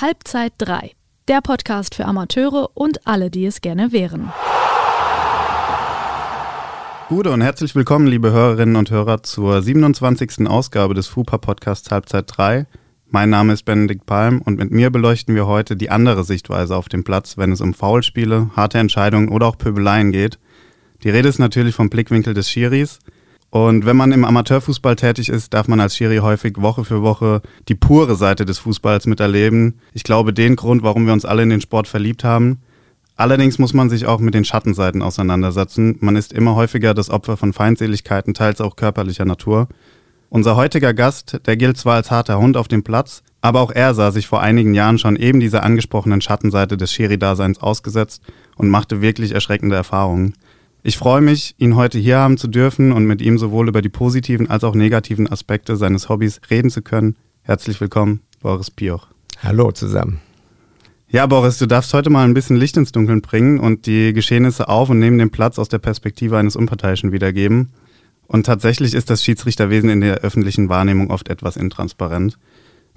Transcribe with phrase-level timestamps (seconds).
[0.00, 0.92] Halbzeit 3,
[1.28, 4.32] der Podcast für Amateure und alle, die es gerne wären.
[7.10, 10.48] Gute und herzlich willkommen, liebe Hörerinnen und Hörer, zur 27.
[10.48, 12.66] Ausgabe des FUPA Podcasts Halbzeit 3.
[13.08, 16.88] Mein Name ist Benedikt Palm und mit mir beleuchten wir heute die andere Sichtweise auf
[16.88, 20.38] dem Platz, wenn es um Foulspiele, harte Entscheidungen oder auch Pöbeleien geht.
[21.02, 23.00] Die Rede ist natürlich vom Blickwinkel des Schiris.
[23.50, 27.42] Und wenn man im Amateurfußball tätig ist, darf man als Schiri häufig Woche für Woche
[27.68, 29.80] die pure Seite des Fußballs miterleben.
[29.92, 32.60] Ich glaube, den Grund, warum wir uns alle in den Sport verliebt haben.
[33.16, 35.96] Allerdings muss man sich auch mit den Schattenseiten auseinandersetzen.
[36.00, 39.68] Man ist immer häufiger das Opfer von Feindseligkeiten, teils auch körperlicher Natur.
[40.30, 43.94] Unser heutiger Gast, der gilt zwar als harter Hund auf dem Platz, aber auch er
[43.94, 48.22] sah sich vor einigen Jahren schon eben dieser angesprochenen Schattenseite des Schiri-Daseins ausgesetzt
[48.54, 50.34] und machte wirklich erschreckende Erfahrungen.
[50.82, 53.90] Ich freue mich, ihn heute hier haben zu dürfen und mit ihm sowohl über die
[53.90, 57.16] positiven als auch negativen Aspekte seines Hobbys reden zu können.
[57.42, 59.08] Herzlich willkommen, Boris Pioch.
[59.42, 60.20] Hallo zusammen.
[61.10, 64.70] Ja, Boris, du darfst heute mal ein bisschen Licht ins Dunkeln bringen und die Geschehnisse
[64.70, 67.72] auf und neben dem Platz aus der Perspektive eines Unparteiischen wiedergeben.
[68.26, 72.38] Und tatsächlich ist das Schiedsrichterwesen in der öffentlichen Wahrnehmung oft etwas intransparent.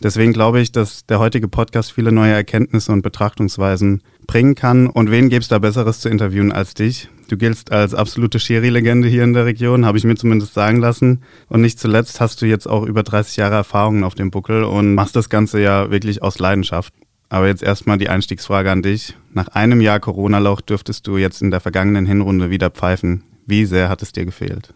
[0.02, 4.88] Deswegen glaube ich, dass der heutige Podcast viele neue Erkenntnisse und Betrachtungsweisen bringen kann.
[4.88, 7.10] Und wen gäbe es da Besseres zu interviewen als dich?
[7.34, 11.24] Du giltst als absolute Schiri-Legende hier in der Region, habe ich mir zumindest sagen lassen.
[11.50, 14.94] Und nicht zuletzt hast du jetzt auch über 30 Jahre Erfahrungen auf dem Buckel und
[14.94, 16.94] machst das Ganze ja wirklich aus Leidenschaft.
[17.30, 19.16] Aber jetzt erstmal die Einstiegsfrage an dich.
[19.32, 23.24] Nach einem Jahr Corona-Lauch dürftest du jetzt in der vergangenen Hinrunde wieder pfeifen.
[23.48, 24.72] Wie sehr hat es dir gefehlt?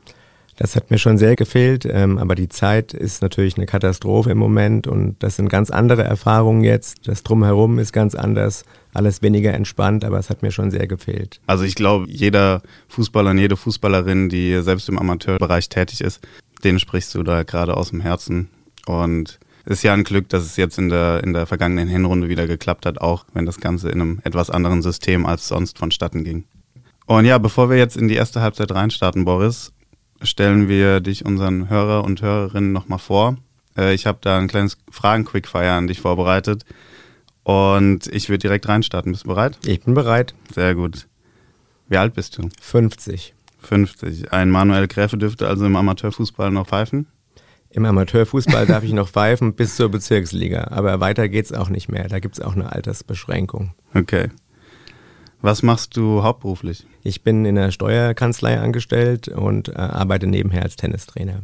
[0.58, 4.40] Das hat mir schon sehr gefehlt, ähm, aber die Zeit ist natürlich eine Katastrophe im
[4.40, 7.08] Moment und das sind ganz andere Erfahrungen jetzt.
[7.08, 11.40] Das Drumherum ist ganz anders, alles weniger entspannt, aber es hat mir schon sehr gefehlt.
[11.46, 16.28] Also ich glaube, jeder Fußballer und jede Fußballerin, die selbst im Amateurbereich tätig ist,
[16.64, 18.50] den sprichst du da gerade aus dem Herzen.
[18.88, 22.30] Und es ist ja ein Glück, dass es jetzt in der, in der vergangenen Hinrunde
[22.30, 26.24] wieder geklappt hat, auch wenn das Ganze in einem etwas anderen System als sonst vonstatten
[26.24, 26.46] ging.
[27.06, 29.72] Und ja, bevor wir jetzt in die erste Halbzeit reinstarten, Boris,
[30.22, 33.38] stellen wir dich unseren Hörer und Hörerinnen nochmal vor.
[33.78, 36.66] Äh, ich habe da ein kleines Fragen-Quickfire an dich vorbereitet.
[37.44, 39.12] Und ich würde direkt reinstarten.
[39.12, 39.58] Bist du bereit?
[39.66, 40.34] Ich bin bereit.
[40.54, 41.08] Sehr gut.
[41.88, 42.50] Wie alt bist du?
[42.60, 43.34] 50.
[43.60, 44.34] 50.
[44.34, 47.08] Ein Manuel Gräfe dürfte also im Amateurfußball noch pfeifen?
[47.70, 52.08] Im Amateurfußball darf ich noch pfeifen bis zur Bezirksliga, aber weiter geht's auch nicht mehr.
[52.08, 53.74] Da gibt es auch eine Altersbeschränkung.
[53.94, 54.30] Okay.
[55.42, 56.86] Was machst du hauptberuflich?
[57.04, 61.44] Ich bin in der Steuerkanzlei angestellt und äh, arbeite nebenher als Tennistrainer.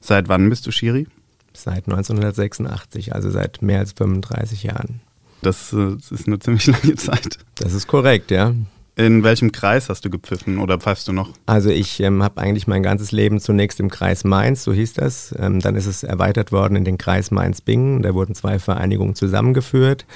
[0.00, 1.06] Seit wann bist du Schiri?
[1.52, 5.00] Seit 1986, also seit mehr als 35 Jahren.
[5.42, 7.38] Das, äh, das ist eine ziemlich lange Zeit.
[7.56, 8.54] Das ist korrekt, ja.
[8.96, 11.30] In welchem Kreis hast du gepfiffen oder pfeifst du noch?
[11.46, 15.34] Also ich ähm, habe eigentlich mein ganzes Leben zunächst im Kreis Mainz, so hieß das.
[15.36, 18.02] Ähm, dann ist es erweitert worden in den Kreis Mainz-Bingen.
[18.02, 20.06] Da wurden zwei Vereinigungen zusammengeführt.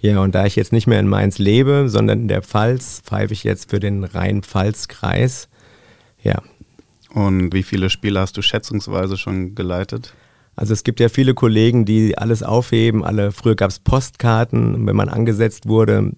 [0.00, 3.32] Ja, und da ich jetzt nicht mehr in Mainz lebe, sondern in der Pfalz, pfeife
[3.32, 5.48] ich jetzt für den Rhein-Pfalz-Kreis.
[6.22, 6.42] Ja.
[7.12, 10.12] Und wie viele Spiele hast du schätzungsweise schon geleitet?
[10.54, 13.04] Also es gibt ja viele Kollegen, die alles aufheben.
[13.04, 14.86] Alle, früher gab es Postkarten.
[14.86, 16.12] Wenn man angesetzt wurde,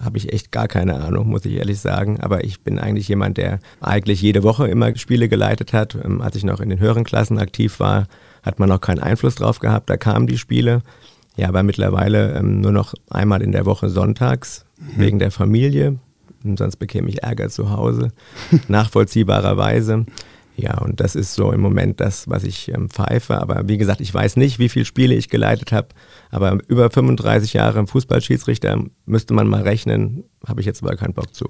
[0.00, 2.20] habe ich echt gar keine Ahnung, muss ich ehrlich sagen.
[2.20, 5.96] Aber ich bin eigentlich jemand, der eigentlich jede Woche immer Spiele geleitet hat.
[6.02, 8.06] Ähm, als ich noch in den höheren Klassen aktiv war,
[8.42, 9.90] hat man noch keinen Einfluss drauf gehabt.
[9.90, 10.82] Da kamen die Spiele.
[11.36, 15.00] Ja, aber mittlerweile ähm, nur noch einmal in der Woche sonntags mhm.
[15.00, 15.98] wegen der Familie.
[16.44, 18.12] Und sonst bekäme ich Ärger zu Hause,
[18.68, 20.06] nachvollziehbarerweise.
[20.56, 23.40] Ja, und das ist so im Moment das, was ich ähm, pfeife.
[23.40, 25.88] Aber wie gesagt, ich weiß nicht, wie viele Spiele ich geleitet habe.
[26.30, 30.24] Aber über 35 Jahre im Fußballschiedsrichter müsste man mal rechnen.
[30.46, 31.48] Habe ich jetzt aber keinen Bock zu.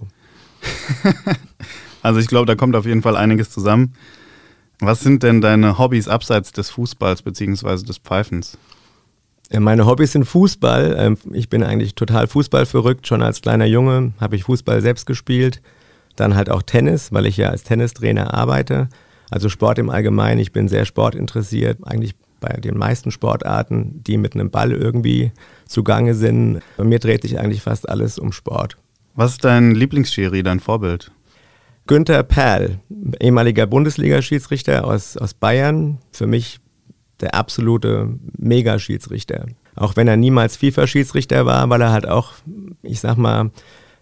[2.03, 3.95] also ich glaube, da kommt auf jeden Fall einiges zusammen.
[4.79, 7.85] Was sind denn deine Hobbys abseits des Fußballs bzw.
[7.85, 8.59] des Pfeifens?
[9.59, 10.97] Meine Hobbys sind Fußball.
[10.99, 13.07] Ähm, ich bin eigentlich total fußballverrückt.
[13.07, 15.61] Schon als kleiner Junge habe ich Fußball selbst gespielt.
[16.15, 18.89] Dann halt auch Tennis, weil ich ja als Tennistrainer arbeite.
[19.31, 20.41] Also Sport im Allgemeinen.
[20.41, 21.79] Ich bin sehr sportinteressiert.
[21.83, 25.33] Eigentlich bei den meisten Sportarten, die mit einem Ball irgendwie
[25.67, 26.61] zugange sind.
[26.77, 28.77] Bei mir dreht sich eigentlich fast alles um Sport.
[29.15, 31.11] Was ist dein Lieblingsschiri, dein Vorbild?
[31.87, 32.79] Günther Perl,
[33.21, 35.99] ehemaliger Bundesliga-Schiedsrichter aus, aus Bayern.
[36.13, 36.61] Für mich
[37.21, 39.47] der absolute Mega-Schiedsrichter.
[39.77, 42.33] Auch wenn er niemals FIFA-Schiedsrichter war, weil er halt auch,
[42.83, 43.51] ich sag mal,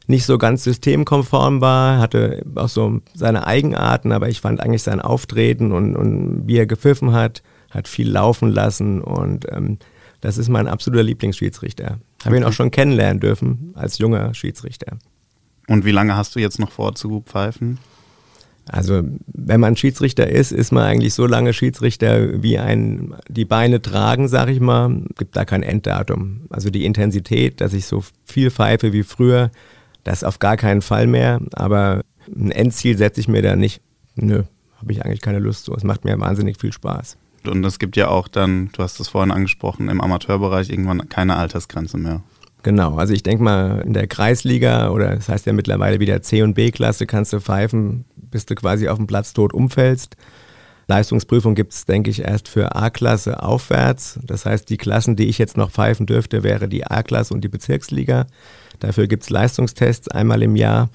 [0.07, 5.01] nicht so ganz systemkonform war, hatte auch so seine Eigenarten, aber ich fand eigentlich sein
[5.01, 9.79] Auftreten und, und wie er gepfiffen hat, hat viel laufen lassen und ähm,
[10.21, 11.99] das ist mein absoluter Lieblingsschiedsrichter.
[12.25, 14.99] Habe ihn auch schon kennenlernen dürfen als junger Schiedsrichter.
[15.69, 17.79] Und wie lange hast du jetzt noch vor zu pfeifen?
[18.69, 23.81] Also wenn man Schiedsrichter ist, ist man eigentlich so lange Schiedsrichter, wie ein die Beine
[23.81, 25.03] tragen, sag ich mal.
[25.17, 26.43] Gibt da kein Enddatum.
[26.51, 29.51] Also die Intensität, dass ich so viel pfeife wie früher,
[30.05, 31.41] das auf gar keinen Fall mehr.
[31.55, 32.03] Aber
[32.35, 33.81] ein Endziel setze ich mir da nicht.
[34.17, 34.43] Nö,
[34.81, 35.75] habe ich eigentlich keine Lust zu.
[35.75, 37.17] Es macht mir wahnsinnig viel Spaß.
[37.47, 41.37] Und es gibt ja auch dann, du hast es vorhin angesprochen, im Amateurbereich irgendwann keine
[41.37, 42.23] Altersgrenze mehr.
[42.65, 46.43] Genau, also ich denke mal, in der Kreisliga oder das heißt ja mittlerweile wieder C-
[46.43, 50.17] und B-Klasse kannst du pfeifen, bis du quasi auf dem Platz tot umfällst.
[50.89, 54.19] Leistungsprüfung gibt es, denke ich, erst für A-Klasse aufwärts.
[54.25, 57.49] Das heißt, die Klassen, die ich jetzt noch pfeifen dürfte, wäre die A-Klasse und die
[57.49, 58.27] Bezirksliga.
[58.81, 60.89] Dafür gibt es Leistungstests einmal im Jahr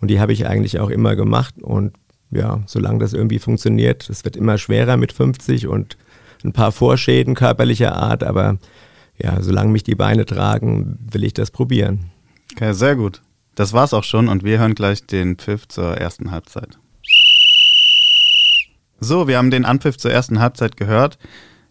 [0.00, 1.54] und die habe ich eigentlich auch immer gemacht.
[1.62, 1.92] Und
[2.32, 5.96] ja, solange das irgendwie funktioniert, es wird immer schwerer mit 50 und
[6.44, 8.58] ein paar Vorschäden körperlicher Art, aber
[9.18, 12.10] ja, solange mich die Beine tragen, will ich das probieren.
[12.52, 13.22] Okay, sehr gut.
[13.56, 16.78] Das war's auch schon und wir hören gleich den Pfiff zur ersten Halbzeit.
[19.00, 21.18] So, wir haben den Anpfiff zur ersten Halbzeit gehört.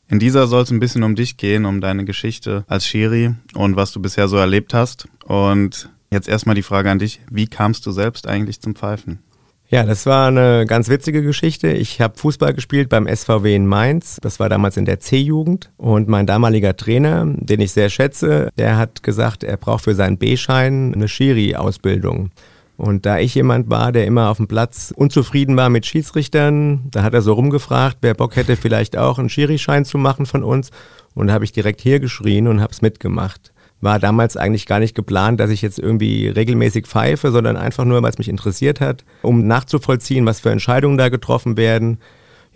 [0.08, 3.76] In dieser soll es ein bisschen um dich gehen, um deine Geschichte als Schiri und
[3.76, 5.08] was du bisher so erlebt hast.
[5.26, 9.20] Und jetzt erstmal die Frage an dich, wie kamst du selbst eigentlich zum Pfeifen?
[9.68, 11.70] Ja, das war eine ganz witzige Geschichte.
[11.70, 14.20] Ich habe Fußball gespielt beim SVW in Mainz.
[14.22, 15.72] Das war damals in der C-Jugend.
[15.78, 20.20] Und mein damaliger Trainer, den ich sehr schätze, der hat gesagt, er braucht für seinen
[20.20, 22.30] B-Schein eine Schiri-Ausbildung.
[22.78, 27.02] Und da ich jemand war, der immer auf dem Platz unzufrieden war mit Schiedsrichtern, da
[27.02, 30.70] hat er so rumgefragt, wer Bock hätte, vielleicht auch einen Schiri-Schein zu machen von uns.
[31.16, 33.52] Und da habe ich direkt hier geschrien und habe es mitgemacht
[33.86, 38.04] war damals eigentlich gar nicht geplant, dass ich jetzt irgendwie regelmäßig pfeife, sondern einfach nur,
[38.04, 42.00] weil es mich interessiert hat, um nachzuvollziehen, was für Entscheidungen da getroffen werden.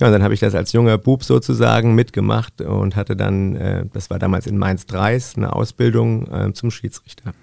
[0.02, 3.86] Ja, und dann habe ich das als junger Bub sozusagen mitgemacht und hatte dann, äh,
[3.94, 7.34] das war damals in Mainz 3, eine Ausbildung äh, zum Schiedsrichter.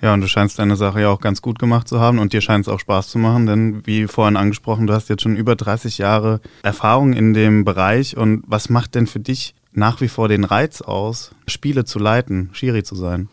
[0.00, 2.40] Ja, und du scheinst deine Sache ja auch ganz gut gemacht zu haben und dir
[2.40, 5.56] scheint es auch Spaß zu machen, denn wie vorhin angesprochen, du hast jetzt schon über
[5.56, 10.28] 30 Jahre Erfahrung in dem Bereich und was macht denn für dich nach wie vor
[10.28, 13.28] den Reiz aus, Spiele zu leiten, Schiri zu sein?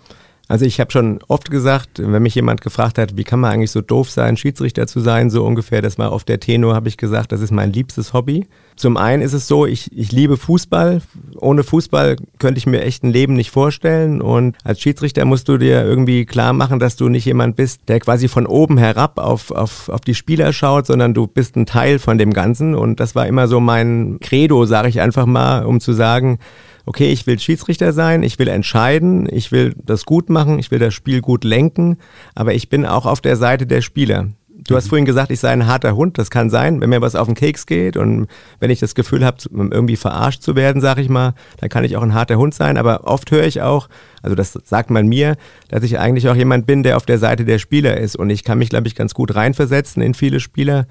[0.51, 3.71] Also ich habe schon oft gesagt, wenn mich jemand gefragt hat, wie kann man eigentlich
[3.71, 6.97] so doof sein, Schiedsrichter zu sein, so ungefähr, das war auf der Tenor, habe ich
[6.97, 8.47] gesagt, das ist mein liebstes Hobby.
[8.75, 11.01] Zum einen ist es so, ich, ich liebe Fußball.
[11.37, 14.21] Ohne Fußball könnte ich mir echt ein Leben nicht vorstellen.
[14.21, 18.01] Und als Schiedsrichter musst du dir irgendwie klar machen, dass du nicht jemand bist, der
[18.01, 21.97] quasi von oben herab auf, auf, auf die Spieler schaut, sondern du bist ein Teil
[21.97, 22.75] von dem Ganzen.
[22.75, 26.39] Und das war immer so mein Credo, sage ich einfach mal, um zu sagen,
[26.85, 30.79] okay, ich will Schiedsrichter sein, ich will entscheiden, ich will das gut machen, ich will
[30.79, 31.97] das Spiel gut lenken,
[32.35, 34.27] aber ich bin auch auf der Seite der Spieler.
[34.67, 34.89] Du hast mhm.
[34.89, 36.17] vorhin gesagt, ich sei ein harter Hund.
[36.17, 38.27] Das kann sein, wenn mir was auf den Keks geht und
[38.59, 41.97] wenn ich das Gefühl habe, irgendwie verarscht zu werden, sag ich mal, dann kann ich
[41.97, 42.77] auch ein harter Hund sein.
[42.77, 43.89] Aber oft höre ich auch,
[44.21, 45.35] also das sagt man mir,
[45.69, 48.15] dass ich eigentlich auch jemand bin, der auf der Seite der Spieler ist.
[48.15, 50.85] Und ich kann mich, glaube ich, ganz gut reinversetzen in viele Spieler.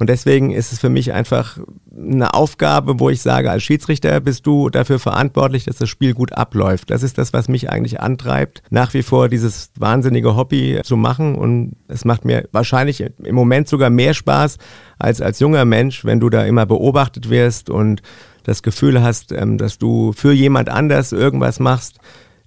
[0.00, 1.58] Und deswegen ist es für mich einfach
[1.94, 6.32] eine Aufgabe, wo ich sage, als Schiedsrichter bist du dafür verantwortlich, dass das Spiel gut
[6.32, 6.90] abläuft.
[6.90, 11.34] Das ist das, was mich eigentlich antreibt, nach wie vor dieses wahnsinnige Hobby zu machen.
[11.34, 14.56] Und es macht mir wahrscheinlich im Moment sogar mehr Spaß
[14.98, 18.00] als als junger Mensch, wenn du da immer beobachtet wirst und
[18.44, 21.98] das Gefühl hast, ähm, dass du für jemand anders irgendwas machst.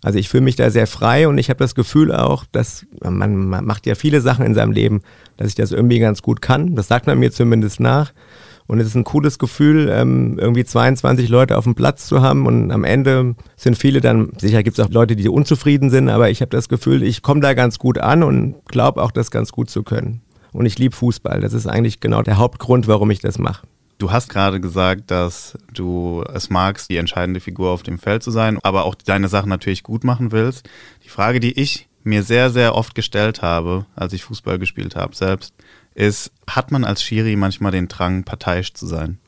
[0.04, 3.36] Also ich fühle mich da sehr frei und ich habe das Gefühl auch, dass man,
[3.36, 5.02] man macht ja viele Sachen in seinem Leben,
[5.38, 6.76] dass ich das irgendwie ganz gut kann.
[6.76, 8.14] Das sagt man mir zumindest nach.
[8.68, 12.46] Und es ist ein cooles Gefühl, ähm, irgendwie 22 Leute auf dem Platz zu haben
[12.46, 16.30] und am Ende sind viele dann, sicher gibt es auch Leute, die unzufrieden sind, aber
[16.30, 19.52] ich habe das Gefühl, ich komme da ganz gut an und glaube auch, das ganz
[19.52, 20.22] gut zu können.
[20.54, 21.42] Und ich liebe Fußball.
[21.42, 23.66] Das ist eigentlich genau der Hauptgrund, warum ich das mache.
[24.04, 28.32] Du hast gerade gesagt, dass du es magst, die entscheidende Figur auf dem Feld zu
[28.32, 30.70] sein, aber auch deine Sachen natürlich gut machen willst.
[31.06, 35.16] Die Frage, die ich mir sehr, sehr oft gestellt habe, als ich Fußball gespielt habe
[35.16, 35.54] selbst,
[35.96, 39.20] ist, hat man als Schiri manchmal den Drang, parteiisch zu sein?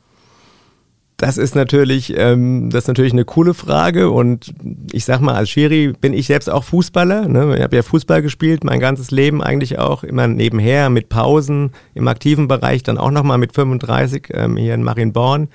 [1.17, 4.53] Das ist natürlich, ähm, das ist natürlich eine coole Frage und
[4.91, 7.29] ich sag mal, als Schiri bin ich selbst auch Fußballer.
[7.29, 7.55] Ne?
[7.55, 12.10] Ich habe ja Fußball gespielt, mein ganzes Leben eigentlich auch, immer nebenher mit Pausen im
[12.10, 15.48] aktiven Bereich, dann auch nochmal mit 35 ähm, hier in Marienborn.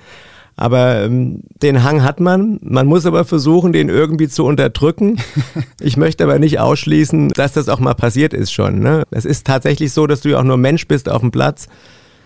[0.55, 2.59] Aber ähm, den Hang hat man.
[2.61, 5.17] Man muss aber versuchen, den irgendwie zu unterdrücken.
[5.79, 8.79] Ich möchte aber nicht ausschließen, dass das auch mal passiert ist schon.
[8.79, 9.03] Ne?
[9.09, 11.67] Es ist tatsächlich so, dass du ja auch nur Mensch bist auf dem Platz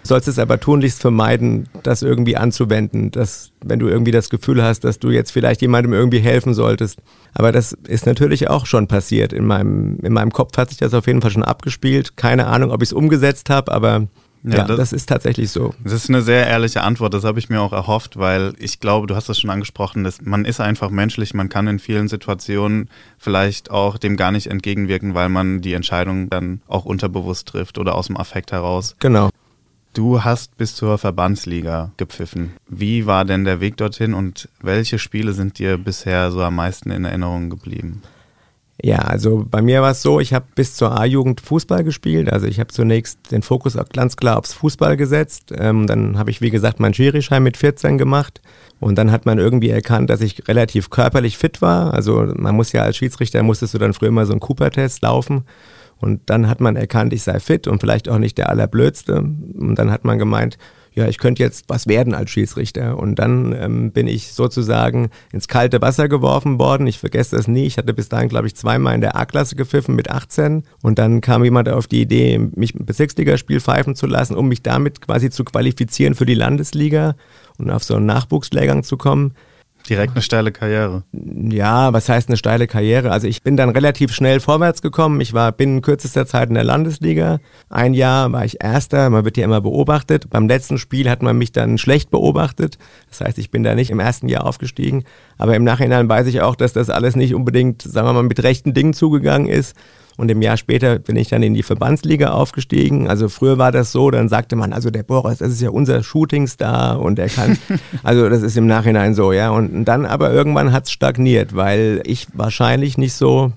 [0.08, 4.84] sollst es aber tunlichst vermeiden, das irgendwie anzuwenden, dass, wenn du irgendwie das Gefühl hast,
[4.84, 7.00] dass du jetzt vielleicht jemandem irgendwie helfen solltest.
[7.34, 9.34] Aber das ist natürlich auch schon passiert.
[9.34, 12.18] In meinem, in meinem Kopf hat sich das auf jeden Fall schon abgespielt.
[12.18, 14.08] Keine Ahnung, ob ich es umgesetzt habe, aber
[14.46, 15.74] ja, ja das, das, ist tatsächlich so.
[15.84, 19.08] Das ist eine sehr ehrliche Antwort, das habe ich mir auch erhofft, weil ich glaube,
[19.08, 22.90] du hast das schon angesprochen, dass man ist einfach menschlich, man kann in vielen Situationen
[23.18, 27.96] vielleicht auch dem gar nicht entgegenwirken, weil man die Entscheidung dann auch unterbewusst trifft oder
[27.96, 28.96] aus dem Affekt heraus.
[29.00, 29.30] Genau.
[29.96, 32.52] Du hast bis zur Verbandsliga gepfiffen.
[32.68, 36.92] Wie war denn der Weg dorthin und welche Spiele sind dir bisher so am meisten
[36.92, 38.02] in Erinnerung geblieben?
[38.84, 42.30] Ja, also bei mir war es so, ich habe bis zur A-Jugend Fußball gespielt.
[42.30, 45.54] Also ich habe zunächst den Fokus ganz klar aufs Fußball gesetzt.
[45.58, 48.42] Ähm, dann habe ich, wie gesagt, meinen Schirischein mit 14 gemacht.
[48.82, 51.94] Und dann hat man irgendwie erkannt, dass ich relativ körperlich fit war.
[51.94, 55.46] Also man muss ja als Schiedsrichter, musstest du dann früher immer so einen Cooper-Test laufen.
[56.00, 59.20] Und dann hat man erkannt, ich sei fit und vielleicht auch nicht der allerblödste.
[59.20, 60.58] Und dann hat man gemeint,
[60.96, 62.98] ja, ich könnte jetzt was werden als Schiedsrichter.
[62.98, 66.88] Und dann ähm, bin ich sozusagen ins kalte Wasser geworfen worden.
[66.88, 67.66] Ich vergesse das nie.
[67.66, 70.64] Ich hatte bis dahin, glaube ich, zweimal in der A-Klasse gepfiffen mit 18.
[70.82, 74.64] Und dann kam jemand auf die Idee, mich ein Bezirksligaspiel pfeifen zu lassen, um mich
[74.64, 77.16] damit quasi zu qualifizieren für die Landesliga
[77.58, 79.34] und auf so einen Nachwuchslehrgang zu kommen.
[79.90, 81.04] Direkt eine steile Karriere.
[81.14, 83.12] Ja, was heißt eine steile Karriere?
[83.12, 85.22] Also ich bin dann relativ schnell vorwärts gekommen.
[85.22, 87.40] Ich war binnen kürzester Zeit in der Landesliga.
[87.70, 89.10] Ein Jahr war ich Erster.
[89.10, 90.30] Man wird ja immer beobachtet.
[90.30, 92.80] Beim letzten Spiel hat man mich dann schlecht beobachtet.
[93.10, 95.04] Das heißt, ich bin da nicht im ersten Jahr aufgestiegen.
[95.38, 98.42] Aber im Nachhinein weiß ich auch, dass das alles nicht unbedingt, sagen wir mal, mit
[98.42, 99.76] rechten Dingen zugegangen ist.
[100.18, 103.10] Und im Jahr später bin ich dann in die Verbandsliga aufgestiegen.
[103.10, 106.04] Also früher war das so, dann sagte man, also der Boris, das ist ja unser
[106.04, 107.58] Shootingstar und er kann,
[108.04, 109.50] also das ist im Nachhinein so, ja.
[109.50, 113.52] Und dann aber irgendwann hat es stagniert, weil ich wahrscheinlich nicht so,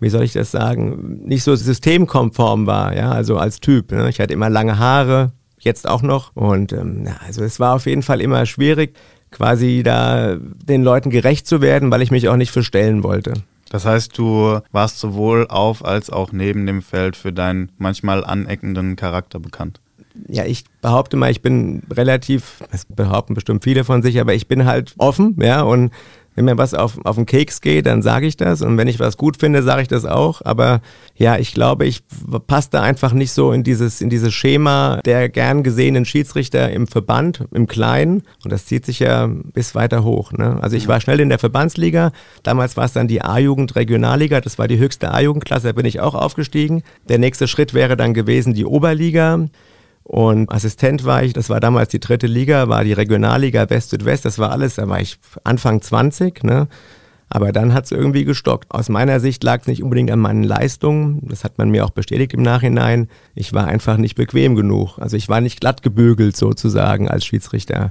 [0.00, 3.92] wie soll ich das sagen, nicht so systemkonform war, ja, also als Typ.
[3.92, 4.08] Ne?
[4.08, 6.34] Ich hatte immer lange Haare, jetzt auch noch.
[6.34, 8.96] Und ähm, na, also es war auf jeden Fall immer schwierig,
[9.30, 13.34] quasi da den Leuten gerecht zu werden, weil ich mich auch nicht verstellen wollte.
[13.70, 18.96] Das heißt, du warst sowohl auf als auch neben dem Feld für deinen manchmal aneckenden
[18.96, 19.80] Charakter bekannt.
[20.28, 24.48] Ja, ich behaupte mal, ich bin relativ, das behaupten bestimmt viele von sich, aber ich
[24.48, 25.92] bin halt offen, ja, und
[26.36, 28.60] wenn mir was auf, auf den Keks geht, dann sage ich das.
[28.60, 30.42] Und wenn ich was gut finde, sage ich das auch.
[30.44, 30.82] Aber
[31.16, 32.02] ja, ich glaube, ich
[32.46, 37.44] passte einfach nicht so in dieses, in dieses Schema der gern gesehenen Schiedsrichter im Verband,
[37.52, 38.22] im Kleinen.
[38.44, 40.32] Und das zieht sich ja bis weiter hoch.
[40.32, 40.58] Ne?
[40.60, 42.12] Also ich war schnell in der Verbandsliga.
[42.42, 44.42] Damals war es dann die A-Jugend Regionalliga.
[44.42, 45.68] Das war die höchste A-Jugendklasse.
[45.68, 46.82] Da bin ich auch aufgestiegen.
[47.08, 49.46] Der nächste Schritt wäre dann gewesen die Oberliga.
[50.08, 54.38] Und Assistent war ich, das war damals die dritte Liga, war die Regionalliga West-Südwest, das
[54.38, 56.68] war alles, da war ich Anfang 20, ne?
[57.28, 58.70] Aber dann hat es irgendwie gestockt.
[58.70, 61.26] Aus meiner Sicht lag es nicht unbedingt an meinen Leistungen.
[61.26, 63.08] Das hat man mir auch bestätigt im Nachhinein.
[63.34, 64.98] Ich war einfach nicht bequem genug.
[64.98, 67.90] Also ich war nicht glatt gebügelt sozusagen als Schiedsrichter.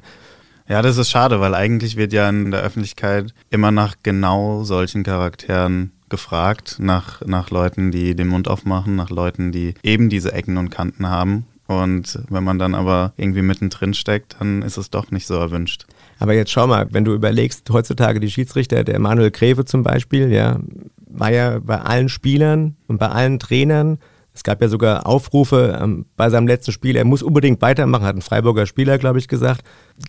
[0.70, 5.04] Ja, das ist schade, weil eigentlich wird ja in der Öffentlichkeit immer nach genau solchen
[5.04, 10.56] Charakteren gefragt, nach, nach Leuten, die den Mund aufmachen, nach Leuten, die eben diese Ecken
[10.56, 11.46] und Kanten haben.
[11.68, 15.86] Und wenn man dann aber irgendwie mittendrin steckt, dann ist es doch nicht so erwünscht.
[16.20, 20.32] Aber jetzt schau mal, wenn du überlegst, heutzutage die Schiedsrichter, der Manuel Greve zum Beispiel,
[20.32, 20.60] ja,
[21.08, 23.98] war ja bei allen Spielern und bei allen Trainern
[24.36, 28.18] es gab ja sogar Aufrufe ähm, bei seinem letzten Spiel, er muss unbedingt weitermachen, hat
[28.18, 29.62] ein Freiburger Spieler, glaube ich, gesagt.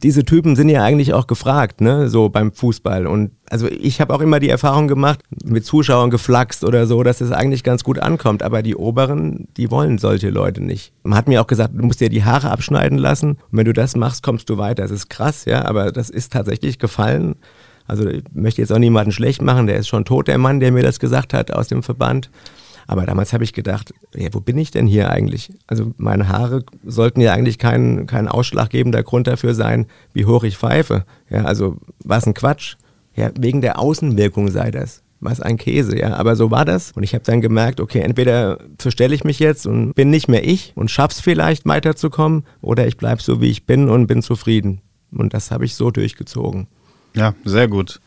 [0.03, 3.07] Diese Typen sind ja eigentlich auch gefragt, ne, so beim Fußball.
[3.07, 7.21] Und also ich habe auch immer die Erfahrung gemacht, mit Zuschauern geflaxt oder so, dass
[7.21, 8.43] es eigentlich ganz gut ankommt.
[8.43, 10.93] Aber die Oberen, die wollen solche Leute nicht.
[11.05, 13.31] Man hat mir auch gesagt, du musst dir die Haare abschneiden lassen.
[13.31, 14.83] Und wenn du das machst, kommst du weiter.
[14.83, 17.37] Das ist krass, ja, aber das ist tatsächlich gefallen.
[17.87, 20.73] Also ich möchte jetzt auch niemanden schlecht machen, der ist schon tot, der Mann, der
[20.73, 22.31] mir das gesagt hat aus dem Verband.
[22.87, 25.53] Aber damals habe ich gedacht, ja, wo bin ich denn hier eigentlich?
[25.67, 30.57] Also meine Haare sollten ja eigentlich kein, kein ausschlaggebender Grund dafür sein, wie hoch ich
[30.57, 31.05] pfeife.
[31.29, 32.77] Ja, also was ein Quatsch.
[33.15, 35.03] Ja, wegen der Außenwirkung sei das.
[35.21, 36.15] Was ein Käse, ja.
[36.15, 36.93] Aber so war das.
[36.93, 40.47] Und ich habe dann gemerkt, okay, entweder verstelle ich mich jetzt und bin nicht mehr
[40.47, 44.83] ich und schaff's vielleicht weiterzukommen, oder ich bleib so wie ich bin und bin zufrieden.
[45.11, 46.67] Und das habe ich so durchgezogen.
[47.15, 48.01] Ja, sehr gut.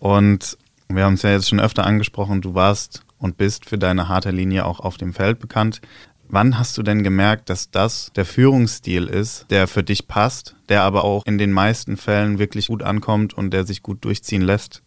[0.00, 4.08] Und wir haben es ja jetzt schon öfter angesprochen, du warst und bist für deine
[4.08, 5.80] harte Linie auch auf dem Feld bekannt.
[6.28, 10.82] Wann hast du denn gemerkt, dass das der Führungsstil ist, der für dich passt, der
[10.82, 14.82] aber auch in den meisten Fällen wirklich gut ankommt und der sich gut durchziehen lässt?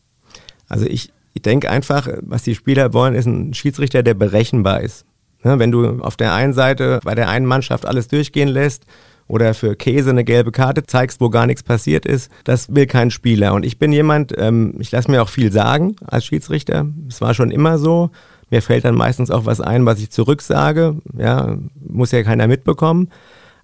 [0.68, 5.06] Also ich, ich denke einfach, was die Spieler wollen, ist ein Schiedsrichter, der berechenbar ist.
[5.42, 8.86] wenn du auf der einen Seite bei der einen Mannschaft alles durchgehen lässt
[9.27, 13.12] oder für Käse eine gelbe Karte zeigst, wo gar nichts passiert ist, das will kein
[13.12, 13.53] Spieler.
[13.53, 16.86] Und ich bin jemand, ähm, ich lasse mir auch viel sagen als Schiedsrichter.
[17.10, 18.12] Es war schon immer so.
[18.51, 20.98] Mir fällt dann meistens auch was ein, was ich zurücksage.
[21.17, 23.10] Ja, muss ja keiner mitbekommen.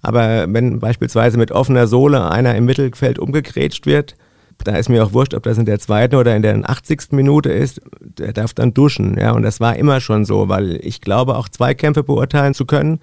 [0.01, 4.15] Aber wenn beispielsweise mit offener Sohle einer im Mittelfeld umgegrätscht wird,
[4.63, 7.12] da ist mir auch wurscht, ob das in der zweiten oder in der 80.
[7.12, 9.18] Minute ist, der darf dann duschen.
[9.20, 13.00] Ja, und das war immer schon so, weil ich glaube, auch Zweikämpfe beurteilen zu können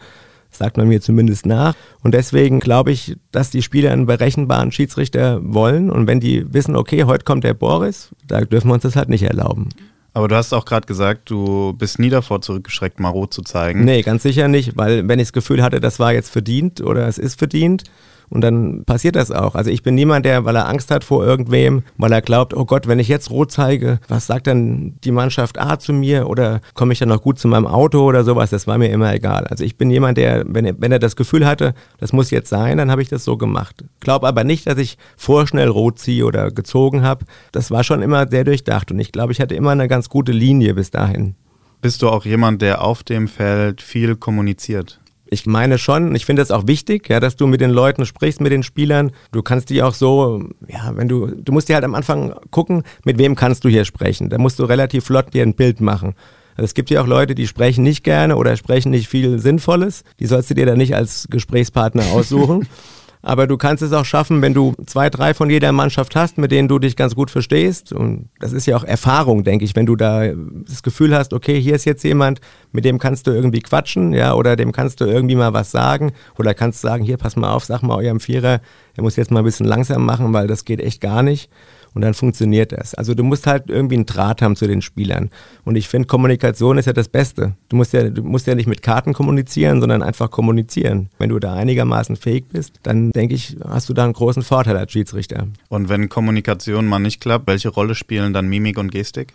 [0.59, 1.75] sagt man mir zumindest nach.
[2.03, 5.91] Und deswegen glaube ich, dass die Spieler einen berechenbaren Schiedsrichter wollen.
[5.91, 9.09] Und wenn die wissen, okay, heute kommt der Boris, da dürfen wir uns das halt
[9.09, 9.71] nicht erlauben.
[10.15, 13.85] Aber du hast auch gerade gesagt, du bist nie davor zurückgeschreckt, mal rot zu zeigen.
[13.85, 17.07] Nee, ganz sicher nicht, weil wenn ich das Gefühl hatte, das war jetzt verdient oder
[17.07, 17.85] es ist verdient,
[18.31, 19.55] und dann passiert das auch.
[19.55, 22.65] Also ich bin niemand, der, weil er Angst hat vor irgendwem, weil er glaubt, oh
[22.65, 26.61] Gott, wenn ich jetzt rot zeige, was sagt dann die Mannschaft A zu mir oder
[26.75, 28.51] komme ich dann noch gut zu meinem Auto oder sowas?
[28.51, 29.47] Das war mir immer egal.
[29.47, 32.51] Also ich bin jemand, der, wenn er, wenn er das Gefühl hatte, das muss jetzt
[32.51, 33.85] sein, dann habe ich das so gemacht.
[34.01, 37.25] Glaube aber nicht, dass ich vorschnell rot ziehe oder gezogen habe.
[37.53, 40.33] Das war schon immer sehr durchdacht und ich glaube, ich hatte immer eine ganz gute
[40.33, 41.35] Linie bis dahin.
[41.81, 45.01] Bist du auch jemand, der auf dem Feld viel kommuniziert?
[45.31, 48.41] Ich meine schon, ich finde es auch wichtig, ja, dass du mit den Leuten sprichst,
[48.41, 49.13] mit den Spielern.
[49.31, 52.83] Du kannst die auch so, ja, wenn du, du musst dir halt am Anfang gucken,
[53.05, 54.31] mit wem kannst du hier sprechen.
[54.31, 56.15] Da musst du relativ flott dir ein Bild machen.
[56.57, 60.03] Also es gibt ja auch Leute, die sprechen nicht gerne oder sprechen nicht viel Sinnvolles.
[60.19, 62.67] Die sollst du dir dann nicht als Gesprächspartner aussuchen.
[63.23, 66.53] Aber du kannst es auch schaffen, wenn du zwei, drei von jeder Mannschaft hast, mit
[66.53, 67.93] denen du dich ganz gut verstehst.
[67.93, 70.29] Und das ist ja auch Erfahrung, denke ich, wenn du da
[70.67, 72.41] das Gefühl hast, okay, hier ist jetzt jemand,
[72.73, 76.13] mit dem kannst du irgendwie quatschen, ja, oder dem kannst du irgendwie mal was sagen.
[76.39, 78.61] Oder kannst sagen, hier, pass mal auf, sag mal eurem Vierer,
[78.97, 81.51] der muss jetzt mal ein bisschen langsam machen, weil das geht echt gar nicht
[81.95, 82.95] und dann funktioniert das.
[82.95, 85.31] Also du musst halt irgendwie einen Draht haben zu den Spielern.
[85.65, 87.55] Und ich finde, Kommunikation ist ja das Beste.
[87.69, 91.09] Du musst ja, du musst ja nicht mit Karten kommunizieren, sondern einfach kommunizieren.
[91.19, 94.77] Wenn du da einigermaßen fähig bist, dann denke ich, hast du da einen großen Vorteil
[94.77, 95.49] als Schiedsrichter.
[95.69, 99.33] Und wenn Kommunikation mal nicht klappt, welche Rolle spielen dann Mimik und Gestik?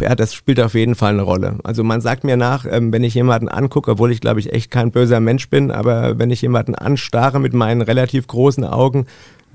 [0.00, 1.58] Ja, das spielt auf jeden Fall eine Rolle.
[1.64, 4.70] Also man sagt mir nach, ähm, wenn ich jemanden angucke, obwohl ich glaube ich echt
[4.70, 9.06] kein böser Mensch bin, aber wenn ich jemanden anstarre mit meinen relativ großen Augen,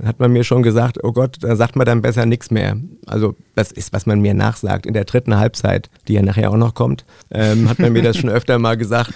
[0.03, 2.77] hat man mir schon gesagt, oh Gott, da sagt man dann besser nichts mehr.
[3.05, 4.85] Also das ist, was man mir nachsagt.
[4.85, 8.17] In der dritten Halbzeit, die ja nachher auch noch kommt, ähm, hat man mir das
[8.17, 9.13] schon öfter mal gesagt.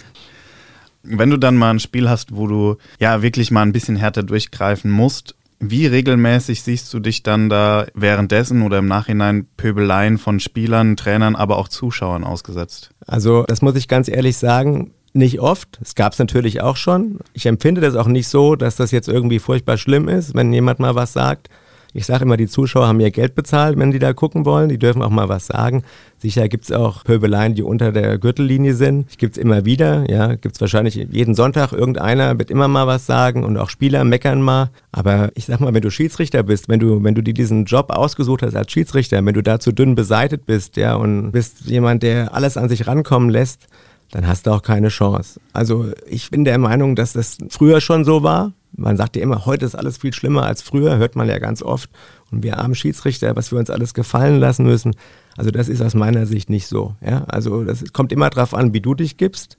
[1.03, 4.23] Wenn du dann mal ein Spiel hast, wo du ja wirklich mal ein bisschen härter
[4.23, 10.39] durchgreifen musst, wie regelmäßig siehst du dich dann da währenddessen oder im Nachhinein Pöbeleien von
[10.39, 12.89] Spielern, Trainern, aber auch Zuschauern ausgesetzt?
[13.07, 15.79] Also das muss ich ganz ehrlich sagen, nicht oft.
[15.81, 17.19] Es gab es natürlich auch schon.
[17.34, 20.79] Ich empfinde das auch nicht so, dass das jetzt irgendwie furchtbar schlimm ist, wenn jemand
[20.79, 21.50] mal was sagt.
[21.98, 24.67] Ich sage immer, die Zuschauer haben ja Geld bezahlt, wenn die da gucken wollen.
[24.67, 25.84] Die dürfen auch mal was sagen.
[26.17, 29.17] Sicher gibt es auch Pöbeleien, die unter der Gürtellinie sind.
[29.17, 30.03] Gibt es immer wieder.
[30.10, 31.72] Ja, gibt es wahrscheinlich jeden Sonntag.
[31.72, 34.72] Irgendeiner wird immer mal was sagen und auch Spieler meckern mal.
[34.92, 37.89] Aber ich sag mal, wenn du Schiedsrichter bist, wenn du, wenn du dir diesen Job
[37.89, 42.03] ausgesucht hast als Schiedsrichter, wenn du da zu dünn beseitet bist, ja, und bist jemand,
[42.03, 43.70] der alles an sich rankommen lässt,
[44.11, 45.39] dann hast du auch keine Chance.
[45.53, 48.53] Also ich bin der Meinung, dass das früher schon so war.
[48.77, 51.61] Man sagt ja immer, heute ist alles viel schlimmer als früher, hört man ja ganz
[51.61, 51.89] oft.
[52.31, 54.96] Und wir armen Schiedsrichter, was wir uns alles gefallen lassen müssen.
[55.37, 56.96] Also das ist aus meiner Sicht nicht so.
[57.05, 57.24] Ja?
[57.27, 59.57] Also das kommt immer darauf an, wie du dich gibst.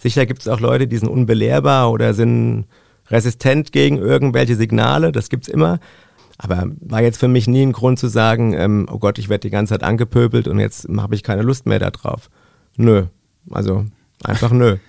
[0.00, 2.66] Sicher gibt es auch Leute, die sind unbelehrbar oder sind
[3.10, 5.80] resistent gegen irgendwelche Signale, das gibt es immer.
[6.38, 9.40] Aber war jetzt für mich nie ein Grund zu sagen, ähm, oh Gott, ich werde
[9.40, 12.30] die ganze Zeit angepöbelt und jetzt habe ich keine Lust mehr darauf.
[12.76, 13.06] Nö,
[13.50, 13.84] also
[14.24, 14.76] einfach nö.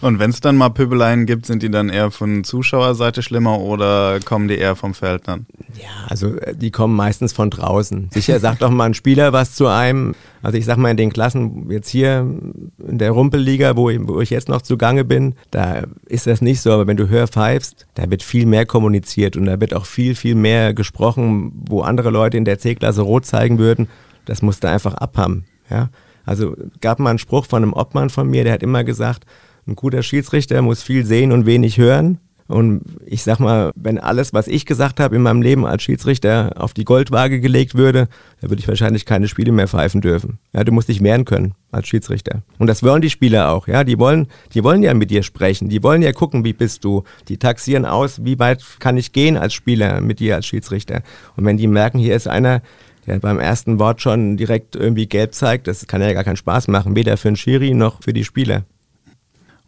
[0.00, 4.20] Und wenn es dann mal Pöbeleien gibt, sind die dann eher von Zuschauerseite schlimmer oder
[4.20, 5.46] kommen die eher vom Feld dann?
[5.74, 8.10] Ja, also äh, die kommen meistens von draußen.
[8.12, 10.14] Sicher sagt doch mal ein Spieler was zu einem.
[10.42, 14.20] Also ich sag mal in den Klassen jetzt hier in der Rumpelliga, wo ich, wo
[14.20, 16.72] ich jetzt noch zugange bin, da ist das nicht so.
[16.72, 20.14] Aber wenn du höher pfeifst, da wird viel mehr kommuniziert und da wird auch viel,
[20.14, 23.88] viel mehr gesprochen, wo andere Leute in der C-Klasse rot zeigen würden.
[24.26, 25.46] Das musst du einfach abhaben.
[25.70, 25.88] Ja?
[26.26, 29.24] Also gab mal einen Spruch von einem Obmann von mir, der hat immer gesagt,
[29.66, 32.18] ein guter Schiedsrichter muss viel sehen und wenig hören.
[32.48, 36.52] Und ich sag mal, wenn alles, was ich gesagt habe in meinem Leben als Schiedsrichter
[36.56, 38.08] auf die Goldwaage gelegt würde,
[38.40, 40.38] dann würde ich wahrscheinlich keine Spiele mehr pfeifen dürfen.
[40.52, 42.42] Ja, du musst dich wehren können als Schiedsrichter.
[42.58, 43.66] Und das wollen die Spieler auch.
[43.66, 45.68] Ja, die wollen, die wollen ja mit dir sprechen.
[45.68, 47.02] Die wollen ja gucken, wie bist du.
[47.28, 51.02] Die taxieren aus, wie weit kann ich gehen als Spieler mit dir als Schiedsrichter.
[51.36, 52.62] Und wenn die merken, hier ist einer,
[53.06, 56.68] der beim ersten Wort schon direkt irgendwie gelb zeigt, das kann ja gar keinen Spaß
[56.68, 58.64] machen, weder für den Schiri noch für die Spieler.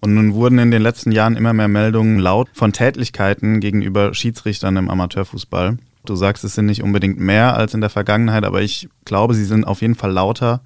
[0.00, 4.76] Und nun wurden in den letzten Jahren immer mehr Meldungen laut von Tätlichkeiten gegenüber Schiedsrichtern
[4.76, 5.78] im Amateurfußball.
[6.04, 9.44] Du sagst, es sind nicht unbedingt mehr als in der Vergangenheit, aber ich glaube, sie
[9.44, 10.60] sind auf jeden Fall lauter.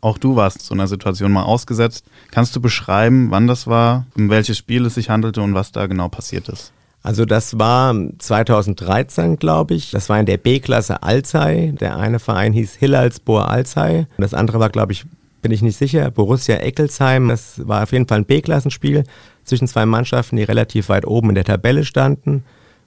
[0.00, 2.06] Auch du warst so einer Situation mal ausgesetzt.
[2.30, 5.86] Kannst du beschreiben, wann das war, um welches Spiel es sich handelte und was da
[5.86, 6.72] genau passiert ist?
[7.02, 9.90] Also das war 2013, glaube ich.
[9.90, 11.72] Das war in der B-Klasse Alzey.
[11.72, 14.06] Der eine Verein hieß Hillalsbohr Alzey.
[14.18, 15.04] Das andere war, glaube ich,
[15.42, 17.28] bin ich nicht sicher, Borussia Eckelsheim.
[17.28, 19.02] Das war auf jeden Fall ein B-Klassenspiel
[19.42, 22.44] zwischen zwei Mannschaften, die relativ weit oben in der Tabelle standen.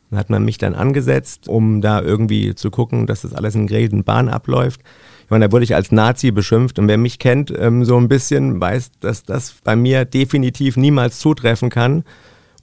[0.10, 3.68] Dann hat man mich dann angesetzt, um da irgendwie zu gucken, dass das alles in
[3.68, 4.80] geregelten Bahn abläuft.
[5.26, 8.08] Ich meine, da wurde ich als Nazi beschimpft und wer mich kennt, ähm, so ein
[8.08, 12.04] bisschen weiß, dass das bei mir definitiv niemals zutreffen kann.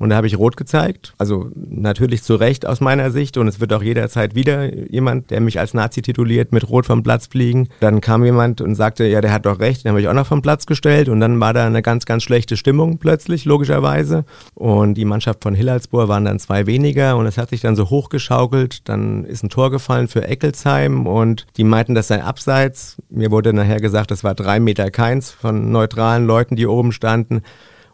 [0.03, 1.15] Und da habe ich rot gezeigt.
[1.17, 3.37] Also natürlich zu Recht aus meiner Sicht.
[3.37, 7.05] Und es wird auch jederzeit wieder jemand, der mich als Nazi tituliert, mit rot vom
[7.05, 7.69] Platz fliegen.
[7.79, 9.85] Dann kam jemand und sagte, ja, der hat doch recht.
[9.85, 11.09] Den habe ich auch noch vom Platz gestellt.
[11.09, 14.25] Und dann war da eine ganz, ganz schlechte Stimmung plötzlich, logischerweise.
[14.55, 17.17] Und die Mannschaft von Hillalsburg waren dann zwei weniger.
[17.17, 18.89] Und es hat sich dann so hochgeschaukelt.
[18.89, 21.07] Dann ist ein Tor gefallen für Eckelsheim.
[21.07, 23.01] Und die meinten, das sei abseits.
[23.09, 27.43] Mir wurde nachher gesagt, das war drei Meter keins von neutralen Leuten, die oben standen.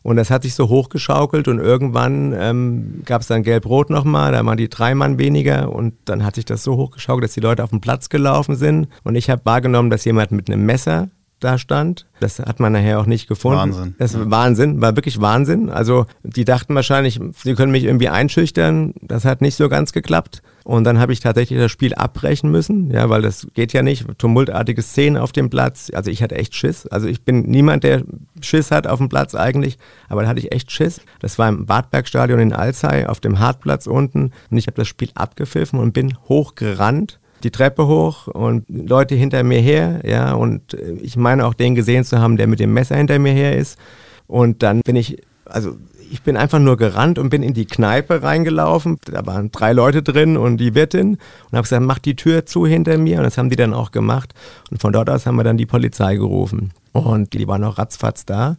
[0.08, 4.42] Und das hat sich so hochgeschaukelt und irgendwann ähm, gab es dann Gelb-Rot nochmal, da
[4.42, 7.62] waren die drei Mann weniger und dann hat sich das so hochgeschaukelt, dass die Leute
[7.62, 8.88] auf den Platz gelaufen sind.
[9.04, 12.06] Und ich habe wahrgenommen, dass jemand mit einem Messer da stand.
[12.20, 13.58] Das hat man nachher auch nicht gefunden.
[13.58, 13.94] Wahnsinn.
[13.98, 15.68] Das war Wahnsinn, war wirklich Wahnsinn.
[15.68, 18.94] Also die dachten wahrscheinlich, sie können mich irgendwie einschüchtern.
[19.02, 20.40] Das hat nicht so ganz geklappt.
[20.68, 24.04] Und dann habe ich tatsächlich das Spiel abbrechen müssen, ja, weil das geht ja nicht.
[24.18, 25.90] Tumultartige Szenen auf dem Platz.
[25.94, 26.86] Also ich hatte echt Schiss.
[26.88, 28.02] Also ich bin niemand, der
[28.42, 29.78] Schiss hat auf dem Platz eigentlich,
[30.10, 31.00] aber da hatte ich echt Schiss.
[31.20, 35.08] Das war im Badbergstadion in Alzey auf dem Hartplatz unten und ich habe das Spiel
[35.14, 41.16] abgepfiffen und bin hochgerannt die Treppe hoch und Leute hinter mir her, ja, und ich
[41.16, 43.78] meine auch den gesehen zu haben, der mit dem Messer hinter mir her ist.
[44.26, 45.76] Und dann bin ich, also
[46.10, 48.98] ich bin einfach nur gerannt und bin in die Kneipe reingelaufen.
[49.04, 52.66] Da waren drei Leute drin und die Wirtin und habe gesagt, mach die Tür zu
[52.66, 53.18] hinter mir.
[53.18, 54.34] Und das haben die dann auch gemacht.
[54.70, 56.72] Und von dort aus haben wir dann die Polizei gerufen.
[56.92, 58.56] Und die waren auch ratzfatz da.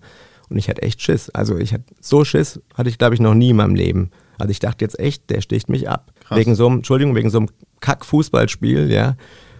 [0.49, 1.29] Und ich hatte echt Schiss.
[1.29, 4.11] Also ich hatte so Schiss, hatte ich glaube ich noch nie in meinem Leben.
[4.37, 6.11] Also ich dachte jetzt echt, der sticht mich ab.
[6.25, 6.37] Krass.
[6.37, 7.49] Wegen so einem, Entschuldigung, wegen so einem
[7.81, 9.15] Kack-Fußballspiel, ja.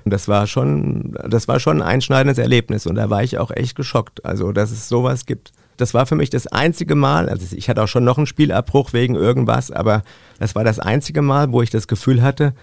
[0.06, 3.52] Und das war schon, das war schon ein einschneidendes Erlebnis und da war ich auch
[3.52, 5.52] echt geschockt, also dass es sowas gibt.
[5.80, 8.92] Das war für mich das einzige Mal, also ich hatte auch schon noch einen Spielabbruch
[8.92, 10.04] wegen irgendwas, aber
[10.38, 12.54] das war das einzige Mal, wo ich das Gefühl hatte,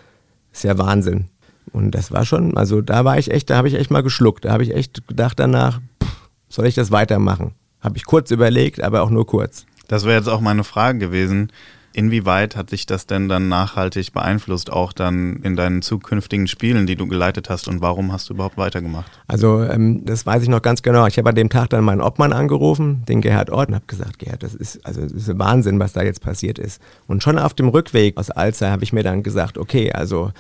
[0.53, 1.25] ist ja Wahnsinn.
[1.73, 4.45] Und das war schon, also da war ich echt, da habe ich echt mal geschluckt.
[4.45, 7.55] Da habe ich echt gedacht danach, pff, soll ich das weitermachen?
[7.81, 9.65] Habe ich kurz überlegt, aber auch nur kurz.
[9.89, 11.51] Das wäre jetzt auch meine Frage gewesen.
[11.97, 16.95] Inwieweit hat sich das denn dann nachhaltig beeinflusst, auch dann in deinen zukünftigen Spielen, die
[16.95, 19.11] du geleitet hast und warum hast du überhaupt weitergemacht?
[19.29, 21.07] Also ähm, das weiß ich noch ganz genau.
[21.07, 24.19] Ich habe an dem Tag dann meinen Obmann angerufen, den Gerhard Ort, und habe gesagt,
[24.19, 26.83] Gerhard, das ist also das ist Wahnsinn, was da jetzt passiert ist.
[27.07, 30.33] Und schon auf dem Rückweg aus Alzey habe ich mir dann gesagt, okay, also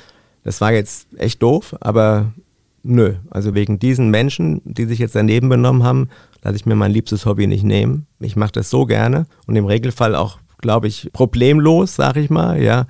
[0.44, 2.34] das war jetzt echt doof, aber
[2.82, 6.10] nö, also wegen diesen Menschen, die sich jetzt daneben benommen haben,
[6.42, 8.06] lasse ich mir mein liebstes Hobby nicht nehmen.
[8.20, 12.60] Ich mache das so gerne und im Regelfall auch glaube ich, problemlos, sag ich mal,
[12.60, 12.86] ja.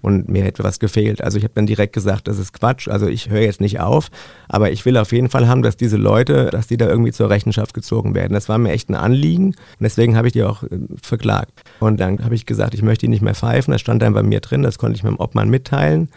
[0.00, 1.22] Und mir hätte was gefehlt.
[1.22, 2.88] Also ich habe dann direkt gesagt, das ist Quatsch.
[2.88, 4.10] Also ich höre jetzt nicht auf,
[4.48, 7.28] aber ich will auf jeden Fall haben, dass diese Leute, dass die da irgendwie zur
[7.28, 8.32] Rechenschaft gezogen werden.
[8.32, 10.68] Das war mir echt ein Anliegen und deswegen habe ich die auch äh,
[11.02, 11.52] verklagt.
[11.80, 13.72] Und dann habe ich gesagt, ich möchte die nicht mehr pfeifen.
[13.72, 16.08] Das stand dann bei mir drin, das konnte ich meinem Obmann mitteilen.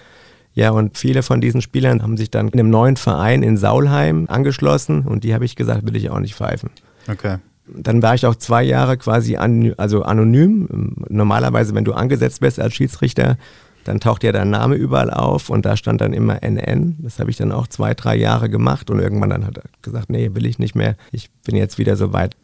[0.53, 4.27] Ja, und viele von diesen Spielern haben sich dann in einem neuen Verein in Saulheim
[4.29, 6.69] angeschlossen und die habe ich gesagt, will ich auch nicht pfeifen.
[7.09, 7.37] Okay.
[7.67, 10.95] Dann war ich auch zwei Jahre quasi an, also anonym.
[11.09, 13.37] Normalerweise, wenn du angesetzt wirst als Schiedsrichter,
[13.83, 16.97] dann taucht ja dein Name überall auf und da stand dann immer NN.
[16.99, 20.09] Das habe ich dann auch zwei, drei Jahre gemacht und irgendwann dann hat er gesagt,
[20.09, 20.95] nee, will ich nicht mehr.
[21.11, 22.35] Ich bin jetzt wieder so weit.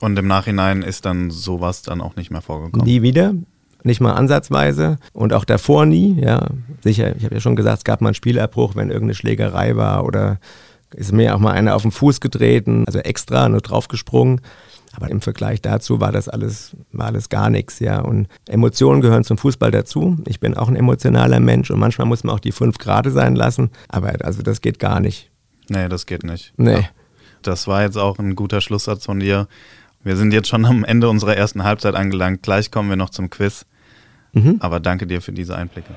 [0.00, 2.86] Und im Nachhinein ist dann sowas dann auch nicht mehr vorgekommen?
[2.86, 3.34] Nie wieder.
[3.82, 6.48] Nicht mal ansatzweise und auch davor nie, ja.
[6.82, 10.04] Sicher, ich habe ja schon gesagt, es gab mal einen Spielabbruch, wenn irgendeine Schlägerei war
[10.04, 10.38] oder
[10.96, 14.40] ist mir auch mal einer auf den Fuß getreten, also extra nur draufgesprungen.
[14.94, 18.00] Aber im Vergleich dazu war das alles, war alles gar nichts, ja.
[18.00, 20.16] Und Emotionen gehören zum Fußball dazu.
[20.26, 23.36] Ich bin auch ein emotionaler Mensch und manchmal muss man auch die fünf Grade sein
[23.36, 23.70] lassen.
[23.88, 25.30] Aber also das geht gar nicht.
[25.68, 26.54] Nee, das geht nicht.
[26.56, 26.72] Nee.
[26.72, 26.88] Ja.
[27.42, 29.48] Das war jetzt auch ein guter Schlusssatz von dir.
[30.02, 32.42] Wir sind jetzt schon am Ende unserer ersten Halbzeit angelangt.
[32.42, 33.66] Gleich kommen wir noch zum Quiz.
[34.32, 34.56] Mhm.
[34.60, 35.94] Aber danke dir für diese Einblicke.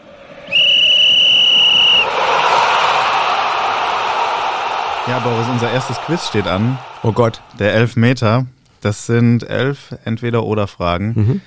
[5.09, 6.77] Ja, Boris, unser erstes Quiz steht an.
[7.01, 7.41] Oh Gott.
[7.57, 8.45] Der Elfmeter.
[8.79, 11.13] Das sind elf Entweder-Oder-Fragen.
[11.15, 11.41] Mhm.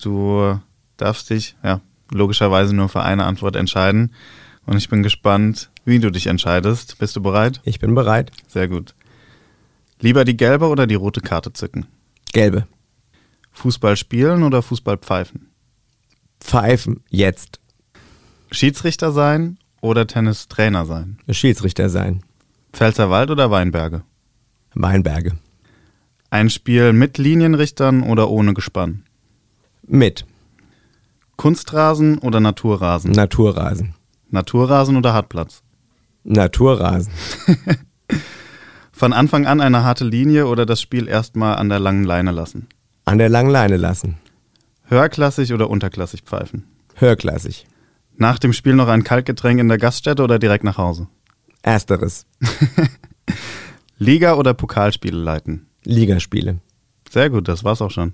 [0.00, 0.58] Du
[0.96, 4.14] darfst dich, ja, logischerweise nur für eine Antwort entscheiden.
[4.64, 6.96] Und ich bin gespannt, wie du dich entscheidest.
[6.98, 7.60] Bist du bereit?
[7.64, 8.32] Ich bin bereit.
[8.48, 8.94] Sehr gut.
[10.00, 11.84] Lieber die gelbe oder die rote Karte zücken?
[12.32, 12.66] Gelbe.
[13.52, 15.50] Fußball spielen oder Fußball pfeifen?
[16.40, 17.60] Pfeifen jetzt.
[18.50, 21.18] Schiedsrichter sein oder Tennistrainer sein?
[21.28, 22.22] Schiedsrichter sein.
[22.74, 24.02] Pfälzerwald oder Weinberge?
[24.74, 25.32] Weinberge.
[26.28, 29.04] Ein Spiel mit Linienrichtern oder ohne Gespann?
[29.86, 30.26] Mit.
[31.36, 33.12] Kunstrasen oder Naturrasen?
[33.12, 33.94] Naturrasen.
[34.30, 35.62] Naturrasen oder Hartplatz?
[36.24, 37.12] Naturrasen.
[38.92, 42.66] Von Anfang an eine harte Linie oder das Spiel erstmal an der langen Leine lassen?
[43.04, 44.16] An der langen Leine lassen.
[44.86, 46.64] Höherklassig oder unterklassig pfeifen?
[46.96, 47.66] Höherklassig.
[48.16, 51.06] Nach dem Spiel noch ein Kaltgetränk in der Gaststätte oder direkt nach Hause?
[51.64, 52.26] Ersteres.
[53.98, 55.66] Liga- oder Pokalspiele leiten?
[55.84, 56.58] Ligaspiele.
[57.10, 58.12] Sehr gut, das war's auch schon.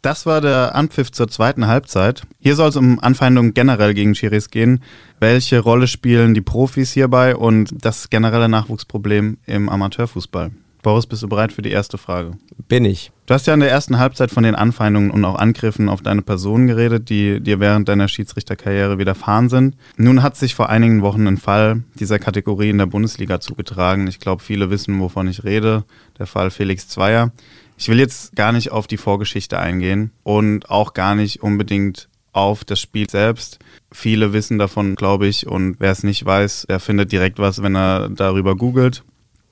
[0.00, 2.22] Das war der Anpfiff zur zweiten Halbzeit.
[2.38, 4.82] Hier soll es um Anfeindungen generell gegen Schiris gehen.
[5.18, 10.50] Welche Rolle spielen die Profis hierbei und das generelle Nachwuchsproblem im Amateurfußball?
[10.84, 12.32] Boris, bist du bereit für die erste Frage?
[12.68, 13.10] Bin ich.
[13.24, 16.20] Du hast ja in der ersten Halbzeit von den Anfeindungen und auch Angriffen auf deine
[16.20, 19.76] Person geredet, die dir während deiner Schiedsrichterkarriere widerfahren sind.
[19.96, 24.06] Nun hat sich vor einigen Wochen ein Fall dieser Kategorie in der Bundesliga zugetragen.
[24.08, 25.84] Ich glaube, viele wissen, wovon ich rede.
[26.18, 27.32] Der Fall Felix Zweier.
[27.78, 32.62] Ich will jetzt gar nicht auf die Vorgeschichte eingehen und auch gar nicht unbedingt auf
[32.62, 33.58] das Spiel selbst.
[33.90, 37.74] Viele wissen davon, glaube ich, und wer es nicht weiß, der findet direkt was, wenn
[37.74, 39.02] er darüber googelt.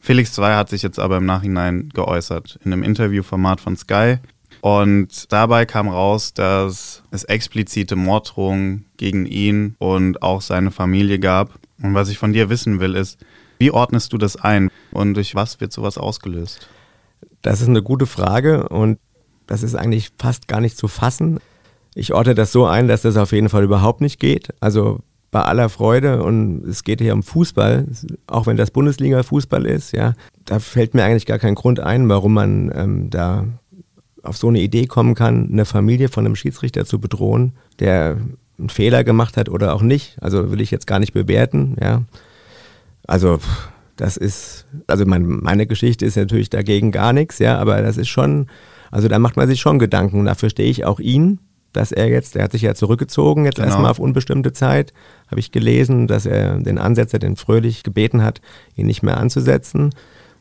[0.05, 4.17] Felix 2 hat sich jetzt aber im Nachhinein geäußert in einem Interviewformat von Sky.
[4.61, 11.53] Und dabei kam raus, dass es explizite Morddrohungen gegen ihn und auch seine Familie gab.
[11.81, 13.25] Und was ich von dir wissen will, ist,
[13.61, 16.69] wie ordnest du das ein und durch was wird sowas ausgelöst?
[17.41, 18.99] Das ist eine gute Frage und
[19.47, 21.39] das ist eigentlich fast gar nicht zu fassen.
[21.95, 24.49] Ich ordne das so ein, dass das auf jeden Fall überhaupt nicht geht.
[24.59, 24.99] Also
[25.33, 27.89] bei aller Freude und es geht hier um Fußball,
[28.27, 30.13] auch wenn das Bundesliga-Fußball ist, ja,
[30.45, 33.47] da fällt mir eigentlich gar kein Grund ein, warum man ähm, da
[34.23, 38.19] auf so eine Idee kommen kann, eine Familie von einem Schiedsrichter zu bedrohen, der
[38.59, 40.23] einen Fehler gemacht hat oder auch nicht.
[40.23, 42.03] Also will ich jetzt gar nicht bewerten, ja.
[43.07, 43.41] Also
[43.97, 48.09] das ist, also mein, meine Geschichte ist natürlich dagegen gar nichts, ja, aber das ist
[48.09, 48.49] schon,
[48.91, 50.27] also da macht man sich schon Gedanken.
[50.27, 51.39] Dafür stehe ich auch ihn,
[51.73, 53.69] dass er jetzt, der hat sich ja zurückgezogen, jetzt genau.
[53.69, 54.93] erstmal auf unbestimmte Zeit,
[55.29, 58.41] habe ich gelesen, dass er den Ansetzer, den Fröhlich, gebeten hat,
[58.77, 59.91] ihn nicht mehr anzusetzen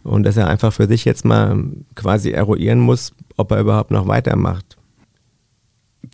[0.04, 1.58] und dass er einfach für sich jetzt mal
[1.96, 4.78] quasi eruieren muss, ob er überhaupt noch weitermacht.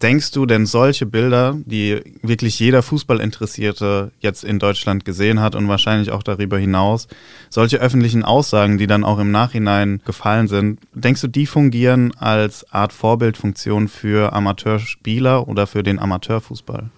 [0.02, 5.68] Denkst du denn solche Bilder, die wirklich jeder Fußballinteressierte jetzt in Deutschland gesehen hat und
[5.68, 7.08] wahrscheinlich auch darüber hinaus,
[7.50, 12.72] solche öffentlichen Aussagen, die dann auch im Nachhinein gefallen sind, denkst du, die fungieren als
[12.72, 16.92] Art Vorbildfunktion für Amateurspieler oder für den Amateurfußball?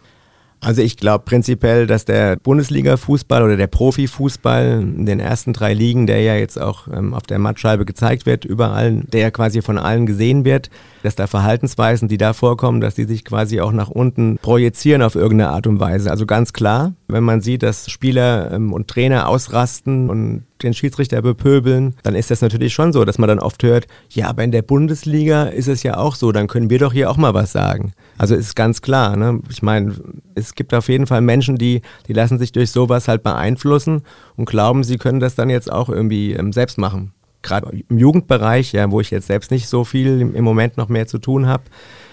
[0.62, 6.06] Also ich glaube prinzipiell, dass der Bundesliga-Fußball oder der Profifußball in den ersten drei Ligen,
[6.06, 10.06] der ja jetzt auch ähm, auf der Mattscheibe gezeigt wird, überall, der quasi von allen
[10.06, 10.70] gesehen wird,
[11.02, 15.16] dass da Verhaltensweisen, die da vorkommen, dass die sich quasi auch nach unten projizieren auf
[15.16, 16.12] irgendeine Art und Weise.
[16.12, 21.22] Also ganz klar, wenn man sieht, dass Spieler ähm, und Trainer ausrasten und den Schiedsrichter
[21.22, 24.52] bepöbeln, dann ist das natürlich schon so, dass man dann oft hört, ja, aber in
[24.52, 27.52] der Bundesliga ist es ja auch so, dann können wir doch hier auch mal was
[27.52, 27.94] sagen.
[28.18, 29.40] Also ist ganz klar, ne?
[29.50, 29.96] Ich meine,
[30.36, 34.04] es gibt auf jeden Fall Menschen, die, die lassen sich durch sowas halt beeinflussen
[34.36, 37.14] und glauben, sie können das dann jetzt auch irgendwie ähm, selbst machen.
[37.42, 41.08] Gerade im Jugendbereich, ja, wo ich jetzt selbst nicht so viel im Moment noch mehr
[41.08, 41.64] zu tun habe,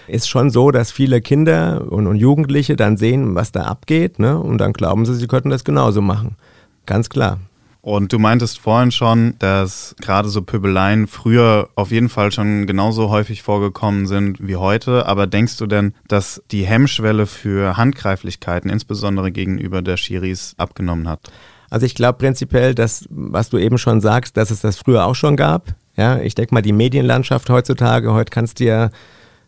[0.07, 4.39] ist schon so, dass viele Kinder und, und, Jugendliche dann sehen, was da abgeht, ne?
[4.39, 6.37] Und dann glauben sie, sie könnten das genauso machen.
[6.85, 7.39] Ganz klar.
[7.87, 13.09] Und du meintest vorhin schon, dass gerade so Pöbeleien früher auf jeden Fall schon genauso
[13.09, 15.05] häufig vorgekommen sind wie heute.
[15.05, 21.31] Aber denkst du denn, dass die Hemmschwelle für Handgreiflichkeiten, insbesondere gegenüber der Schiris, abgenommen hat?
[21.69, 25.15] Also ich glaube prinzipiell, dass, was du eben schon sagst, dass es das früher auch
[25.15, 25.73] schon gab.
[25.95, 28.89] Ja, ich denke mal, die Medienlandschaft heutzutage, heute kannst du ja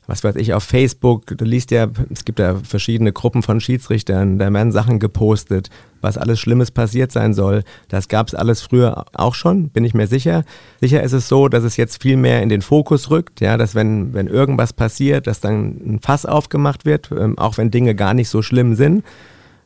[0.10, 4.40] was weiß ich, auf Facebook, du liest ja, es gibt ja verschiedene Gruppen von Schiedsrichtern,
[4.40, 5.70] da werden Sachen gepostet,
[6.02, 7.64] was alles Schlimmes passiert sein soll.
[7.90, 10.46] Das gab es alles früher auch schon, bin ich mir sicher.
[10.82, 13.76] Sicher ist es so, dass es jetzt viel mehr in den Fokus rückt, ja, dass
[13.76, 18.16] wenn, wenn irgendwas passiert, dass dann ein Fass aufgemacht wird, ähm, auch wenn Dinge gar
[18.16, 19.04] nicht so schlimm sind.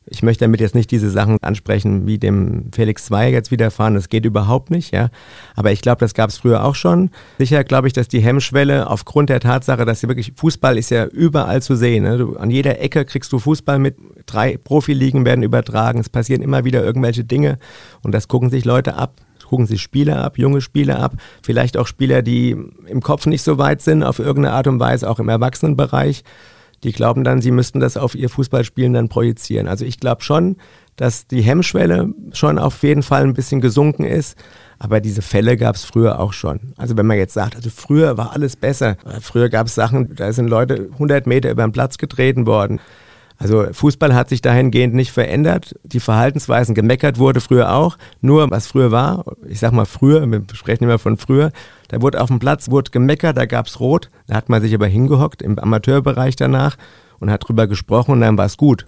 [0.06, 3.96] Ich möchte damit jetzt nicht diese Sachen ansprechen, wie dem Felix Zweier jetzt widerfahren.
[3.96, 5.10] Das geht überhaupt nicht, ja.
[5.56, 7.10] Aber ich glaube, das gab es früher auch schon.
[7.38, 11.06] Sicher glaube ich, dass die Hemmschwelle aufgrund der Tatsache, dass hier wirklich Fußball ist ja
[11.06, 12.04] überall zu sehen.
[12.04, 12.18] Ne?
[12.18, 13.96] Du, an jeder Ecke kriegst du Fußball mit.
[14.26, 16.00] Drei Profiligen werden übertragen.
[16.00, 17.58] Es passieren immer wieder irgendwelche Dinge
[18.04, 19.22] und das gucken sich Leute ab
[19.54, 21.14] gucken sich Spieler ab, junge Spieler ab,
[21.44, 25.08] vielleicht auch Spieler, die im Kopf nicht so weit sind, auf irgendeine Art und Weise,
[25.08, 26.24] auch im Erwachsenenbereich
[26.84, 29.68] die glauben dann, sie müssten das auf ihr Fußballspielen dann projizieren.
[29.68, 30.58] Also ich glaube schon,
[30.96, 34.38] dass die Hemmschwelle schon auf jeden Fall ein bisschen gesunken ist.
[34.80, 36.74] Aber diese Fälle gab es früher auch schon.
[36.78, 38.98] Also wenn man jetzt sagt, also früher war alles besser.
[39.22, 42.80] Früher gab es Sachen, da sind Leute 100 Meter über den Platz getreten worden.
[43.44, 45.76] Also Fußball hat sich dahingehend nicht verändert.
[45.84, 47.98] Die Verhaltensweisen gemeckert wurde früher auch.
[48.22, 51.52] Nur was früher war, ich sag mal früher, wir sprechen immer von früher,
[51.90, 54.10] da wurde auf dem Platz wurde gemeckert, da gab es Rot.
[54.28, 56.78] Da hat man sich aber hingehockt im Amateurbereich danach
[57.20, 58.86] und hat drüber gesprochen und dann war es gut.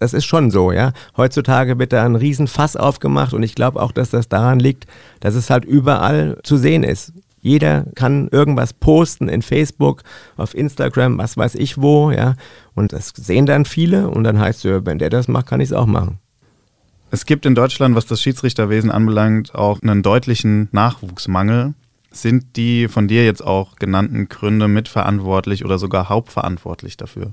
[0.00, 0.92] Das ist schon so, ja.
[1.16, 4.84] Heutzutage wird da ein Riesenfass aufgemacht und ich glaube auch, dass das daran liegt,
[5.20, 7.14] dass es halt überall zu sehen ist.
[7.44, 10.02] Jeder kann irgendwas posten in Facebook,
[10.38, 12.36] auf Instagram, was weiß ich wo, ja.
[12.74, 15.68] Und das sehen dann viele und dann heißt es, wenn der das macht, kann ich
[15.68, 16.18] es auch machen.
[17.10, 21.74] Es gibt in Deutschland, was das Schiedsrichterwesen anbelangt, auch einen deutlichen Nachwuchsmangel.
[22.10, 27.32] Sind die von dir jetzt auch genannten Gründe mitverantwortlich oder sogar hauptverantwortlich dafür?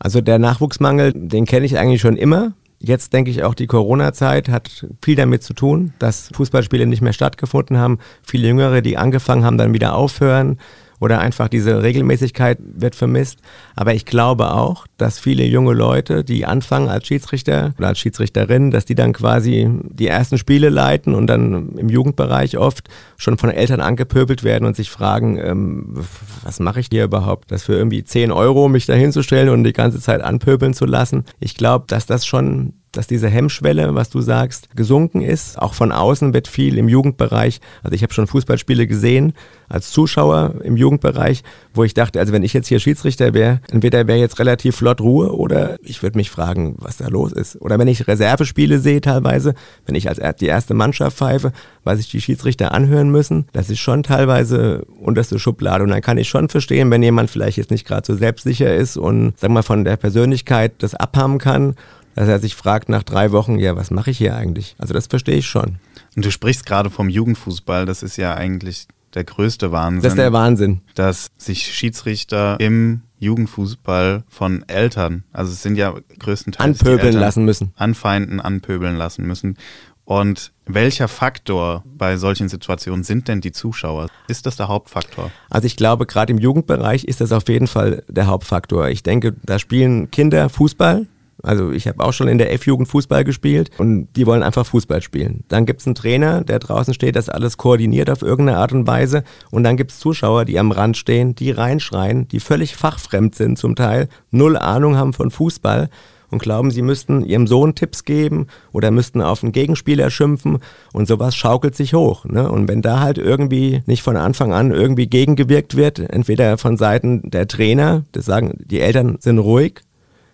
[0.00, 2.52] Also der Nachwuchsmangel, den kenne ich eigentlich schon immer.
[2.86, 7.14] Jetzt denke ich auch, die Corona-Zeit hat viel damit zu tun, dass Fußballspiele nicht mehr
[7.14, 7.98] stattgefunden haben.
[8.22, 10.58] Viele Jüngere, die angefangen haben, dann wieder aufhören
[11.04, 13.40] oder einfach diese Regelmäßigkeit wird vermisst.
[13.76, 18.70] Aber ich glaube auch, dass viele junge Leute, die anfangen als Schiedsrichter oder als Schiedsrichterin,
[18.70, 22.88] dass die dann quasi die ersten Spiele leiten und dann im Jugendbereich oft
[23.18, 26.06] schon von Eltern angepöbelt werden und sich fragen, ähm,
[26.42, 27.52] was mache ich hier überhaupt?
[27.52, 31.24] Das für irgendwie 10 Euro mich da hinzustellen und die ganze Zeit anpöbeln zu lassen.
[31.38, 35.58] Ich glaube, dass das schon dass diese Hemmschwelle, was du sagst, gesunken ist.
[35.58, 39.34] Auch von außen wird viel im Jugendbereich, also ich habe schon Fußballspiele gesehen
[39.68, 44.06] als Zuschauer im Jugendbereich, wo ich dachte, also wenn ich jetzt hier Schiedsrichter wäre, entweder
[44.06, 47.60] wäre jetzt relativ flott Ruhe oder ich würde mich fragen, was da los ist.
[47.60, 49.54] Oder wenn ich Reservespiele sehe teilweise,
[49.86, 51.52] wenn ich als die erste Mannschaft pfeife,
[51.82, 55.82] was sich die Schiedsrichter anhören müssen, das ist schon teilweise unterste Schublade.
[55.82, 58.96] Und dann kann ich schon verstehen, wenn jemand vielleicht jetzt nicht gerade so selbstsicher ist
[58.96, 61.74] und, sag mal, von der Persönlichkeit das abhaben kann
[62.14, 64.74] dass er sich fragt nach drei Wochen, ja, was mache ich hier eigentlich?
[64.78, 65.76] Also das verstehe ich schon.
[66.16, 70.02] Und du sprichst gerade vom Jugendfußball, das ist ja eigentlich der größte Wahnsinn.
[70.02, 70.80] Das ist der Wahnsinn.
[70.94, 77.72] Dass sich Schiedsrichter im Jugendfußball von Eltern, also es sind ja größtenteils anpöbeln lassen müssen.
[77.76, 79.56] Anfeinden, anpöbeln lassen müssen.
[80.04, 84.08] Und welcher Faktor bei solchen Situationen sind denn die Zuschauer?
[84.28, 85.30] Ist das der Hauptfaktor?
[85.48, 88.88] Also ich glaube, gerade im Jugendbereich ist das auf jeden Fall der Hauptfaktor.
[88.88, 91.06] Ich denke, da spielen Kinder Fußball,
[91.44, 95.02] also ich habe auch schon in der F-Jugend Fußball gespielt und die wollen einfach Fußball
[95.02, 95.44] spielen.
[95.48, 98.86] Dann gibt es einen Trainer, der draußen steht, das alles koordiniert auf irgendeine Art und
[98.86, 99.24] Weise.
[99.50, 103.58] Und dann gibt es Zuschauer, die am Rand stehen, die reinschreien, die völlig fachfremd sind
[103.58, 105.88] zum Teil, null Ahnung haben von Fußball
[106.34, 110.58] und glauben, sie müssten ihrem Sohn Tipps geben oder müssten auf einen Gegenspieler schimpfen
[110.92, 112.24] und sowas schaukelt sich hoch.
[112.24, 112.50] Ne?
[112.50, 117.30] Und wenn da halt irgendwie nicht von Anfang an irgendwie gegengewirkt wird, entweder von Seiten
[117.30, 119.80] der Trainer, das sagen, die Eltern sind ruhig,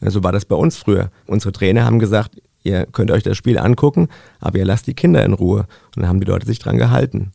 [0.01, 1.11] so war das bei uns früher.
[1.27, 4.09] Unsere Trainer haben gesagt, ihr könnt euch das Spiel angucken,
[4.41, 5.67] aber ihr lasst die Kinder in Ruhe.
[5.95, 7.33] Und dann haben die Leute sich dran gehalten.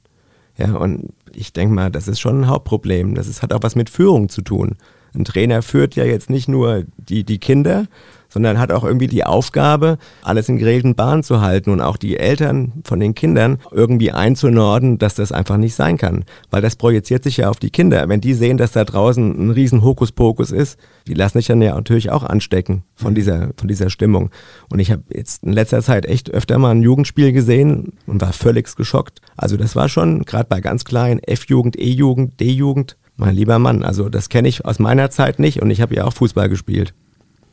[0.58, 3.16] Ja, und ich denke mal, das ist schon ein Hauptproblem.
[3.16, 4.78] Das ist, hat auch was mit Führung zu tun.
[5.14, 7.88] Ein Trainer führt ja jetzt nicht nur die, die Kinder,
[8.36, 12.18] sondern hat auch irgendwie die Aufgabe, alles in geregelten Bahnen zu halten und auch die
[12.18, 16.26] Eltern von den Kindern irgendwie einzunorden, dass das einfach nicht sein kann.
[16.52, 18.10] Weil das projiziert sich ja auf die Kinder.
[18.10, 21.76] Wenn die sehen, dass da draußen ein riesen Hokuspokus ist, die lassen sich dann ja
[21.76, 23.16] natürlich auch anstecken von mhm.
[23.16, 24.32] dieser, von dieser Stimmung.
[24.70, 28.34] Und ich habe jetzt in letzter Zeit echt öfter mal ein Jugendspiel gesehen und war
[28.34, 29.22] völlig geschockt.
[29.38, 34.10] Also das war schon, gerade bei ganz kleinen F-Jugend, E-Jugend, D-Jugend, mein lieber Mann, also
[34.10, 36.94] das kenne ich aus meiner Zeit nicht und ich habe ja auch Fußball gespielt.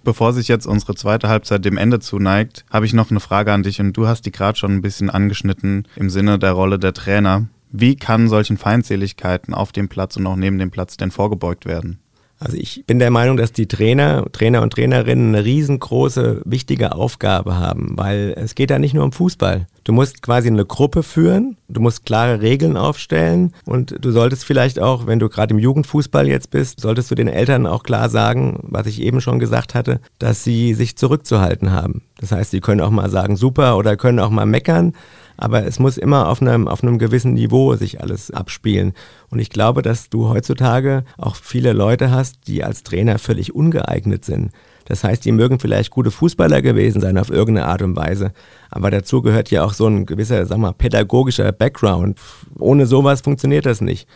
[0.04, 3.62] Bevor sich jetzt unsere zweite Halbzeit dem Ende zuneigt, habe ich noch eine Frage an
[3.62, 6.92] dich und du hast die gerade schon ein bisschen angeschnitten im Sinne der Rolle der
[6.92, 7.46] Trainer.
[7.70, 12.00] Wie kann solchen Feindseligkeiten auf dem Platz und auch neben dem Platz denn vorgebeugt werden?
[12.44, 17.56] Also ich bin der Meinung, dass die Trainer, Trainer und Trainerinnen eine riesengroße, wichtige Aufgabe
[17.56, 19.68] haben, weil es geht da nicht nur um Fußball.
[19.84, 24.80] Du musst quasi eine Gruppe führen, du musst klare Regeln aufstellen und du solltest vielleicht
[24.80, 28.58] auch, wenn du gerade im Jugendfußball jetzt bist, solltest du den Eltern auch klar sagen,
[28.62, 32.02] was ich eben schon gesagt hatte, dass sie sich zurückzuhalten haben.
[32.18, 34.94] Das heißt, sie können auch mal sagen, super oder können auch mal meckern,
[35.42, 38.92] aber es muss immer auf einem, auf einem gewissen Niveau sich alles abspielen.
[39.28, 44.24] Und ich glaube, dass du heutzutage auch viele Leute hast, die als Trainer völlig ungeeignet
[44.24, 44.52] sind.
[44.84, 48.30] Das heißt, die mögen vielleicht gute Fußballer gewesen sein auf irgendeine Art und Weise.
[48.70, 52.20] Aber dazu gehört ja auch so ein gewisser, sag mal, pädagogischer Background.
[52.56, 54.06] Ohne sowas funktioniert das nicht.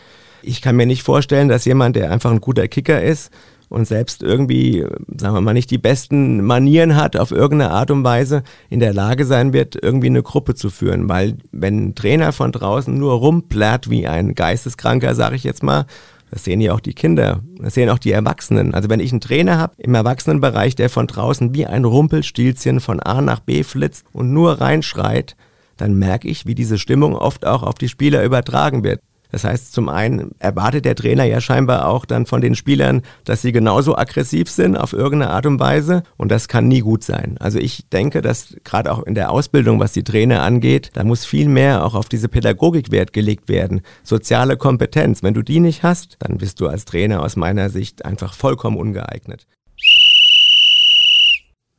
[0.43, 3.31] Ich kann mir nicht vorstellen, dass jemand, der einfach ein guter Kicker ist,
[3.69, 4.85] und selbst irgendwie,
[5.17, 8.93] sagen wir mal, nicht die besten Manieren hat, auf irgendeine Art und Weise in der
[8.93, 11.09] Lage sein wird, irgendwie eine Gruppe zu führen.
[11.09, 15.85] Weil wenn ein Trainer von draußen nur rumplärt wie ein Geisteskranker, sage ich jetzt mal,
[16.31, 18.73] das sehen ja auch die Kinder, das sehen auch die Erwachsenen.
[18.73, 22.99] Also wenn ich einen Trainer habe im Erwachsenenbereich, der von draußen wie ein Rumpelstilzchen von
[22.99, 25.35] A nach B flitzt und nur reinschreit,
[25.77, 28.99] dann merke ich, wie diese Stimmung oft auch auf die Spieler übertragen wird.
[29.31, 33.41] Das heißt, zum einen erwartet der Trainer ja scheinbar auch dann von den Spielern, dass
[33.41, 37.37] sie genauso aggressiv sind auf irgendeine Art und Weise und das kann nie gut sein.
[37.39, 41.25] Also ich denke, dass gerade auch in der Ausbildung, was die Trainer angeht, da muss
[41.25, 43.81] viel mehr auch auf diese Pädagogik Wert gelegt werden.
[44.03, 45.23] Soziale Kompetenz.
[45.23, 48.77] Wenn du die nicht hast, dann bist du als Trainer aus meiner Sicht einfach vollkommen
[48.77, 49.45] ungeeignet.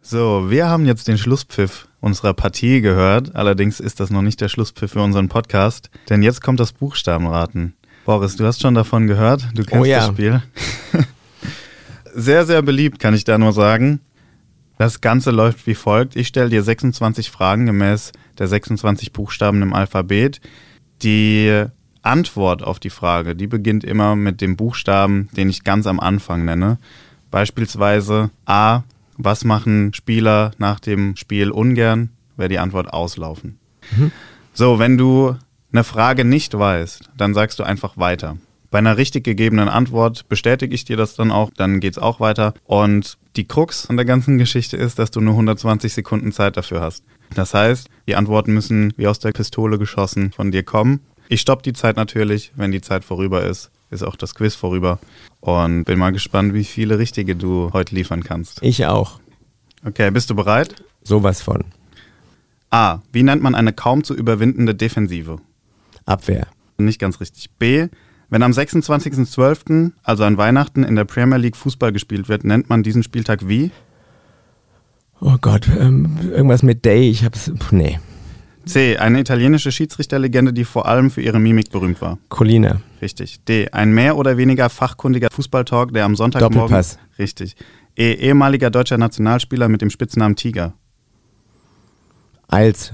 [0.00, 3.34] So, wir haben jetzt den Schlusspfiff unserer Partie gehört.
[3.34, 7.74] Allerdings ist das noch nicht der Schlusspfiff für unseren Podcast, denn jetzt kommt das Buchstabenraten.
[8.04, 9.98] Boris, du hast schon davon gehört, du kennst oh ja.
[9.98, 10.42] das Spiel.
[12.14, 14.00] sehr, sehr beliebt, kann ich da nur sagen.
[14.78, 16.14] Das Ganze läuft wie folgt.
[16.14, 20.40] Ich stelle dir 26 Fragen gemäß der 26 Buchstaben im Alphabet.
[21.02, 21.64] Die
[22.02, 26.44] Antwort auf die Frage, die beginnt immer mit dem Buchstaben, den ich ganz am Anfang
[26.44, 26.78] nenne.
[27.30, 28.84] Beispielsweise A,
[29.18, 32.10] was machen Spieler nach dem Spiel ungern?
[32.36, 33.58] Wäre die Antwort auslaufen.
[33.96, 34.12] Mhm.
[34.54, 35.36] So, wenn du
[35.72, 38.38] eine Frage nicht weißt, dann sagst du einfach weiter.
[38.70, 42.20] Bei einer richtig gegebenen Antwort bestätige ich dir das dann auch, dann geht es auch
[42.20, 42.54] weiter.
[42.64, 46.80] Und die Krux an der ganzen Geschichte ist, dass du nur 120 Sekunden Zeit dafür
[46.80, 47.02] hast.
[47.34, 51.00] Das heißt, die Antworten müssen wie aus der Pistole geschossen von dir kommen.
[51.28, 52.52] Ich stoppe die Zeit natürlich.
[52.56, 54.98] Wenn die Zeit vorüber ist, ist auch das Quiz vorüber.
[55.40, 58.62] Und bin mal gespannt, wie viele richtige du heute liefern kannst.
[58.62, 59.20] Ich auch.
[59.84, 60.74] Okay, bist du bereit?
[61.02, 61.64] Sowas von.
[62.70, 63.00] A.
[63.12, 65.38] Wie nennt man eine kaum zu überwindende Defensive?
[66.04, 66.48] Abwehr.
[66.76, 67.50] Nicht ganz richtig.
[67.58, 67.88] B.
[68.30, 72.82] Wenn am 26.12., also an Weihnachten, in der Premier League Fußball gespielt wird, nennt man
[72.82, 73.70] diesen Spieltag wie?
[75.20, 77.50] Oh Gott, ähm, irgendwas mit Day, ich hab's.
[77.56, 77.98] Pff, nee.
[78.66, 78.98] C.
[78.98, 82.18] Eine italienische Schiedsrichterlegende, die vor allem für ihre Mimik berühmt war.
[82.28, 82.82] Colina.
[83.00, 83.44] Richtig.
[83.44, 83.68] D.
[83.70, 86.54] Ein mehr oder weniger fachkundiger Fußballtalk, der am Sonntagmorgen.
[86.60, 86.98] Doppelpass.
[87.18, 87.56] Richtig.
[87.96, 88.12] E.
[88.14, 90.74] Ehemaliger deutscher Nationalspieler mit dem Spitznamen Tiger.
[92.48, 92.92] Eils.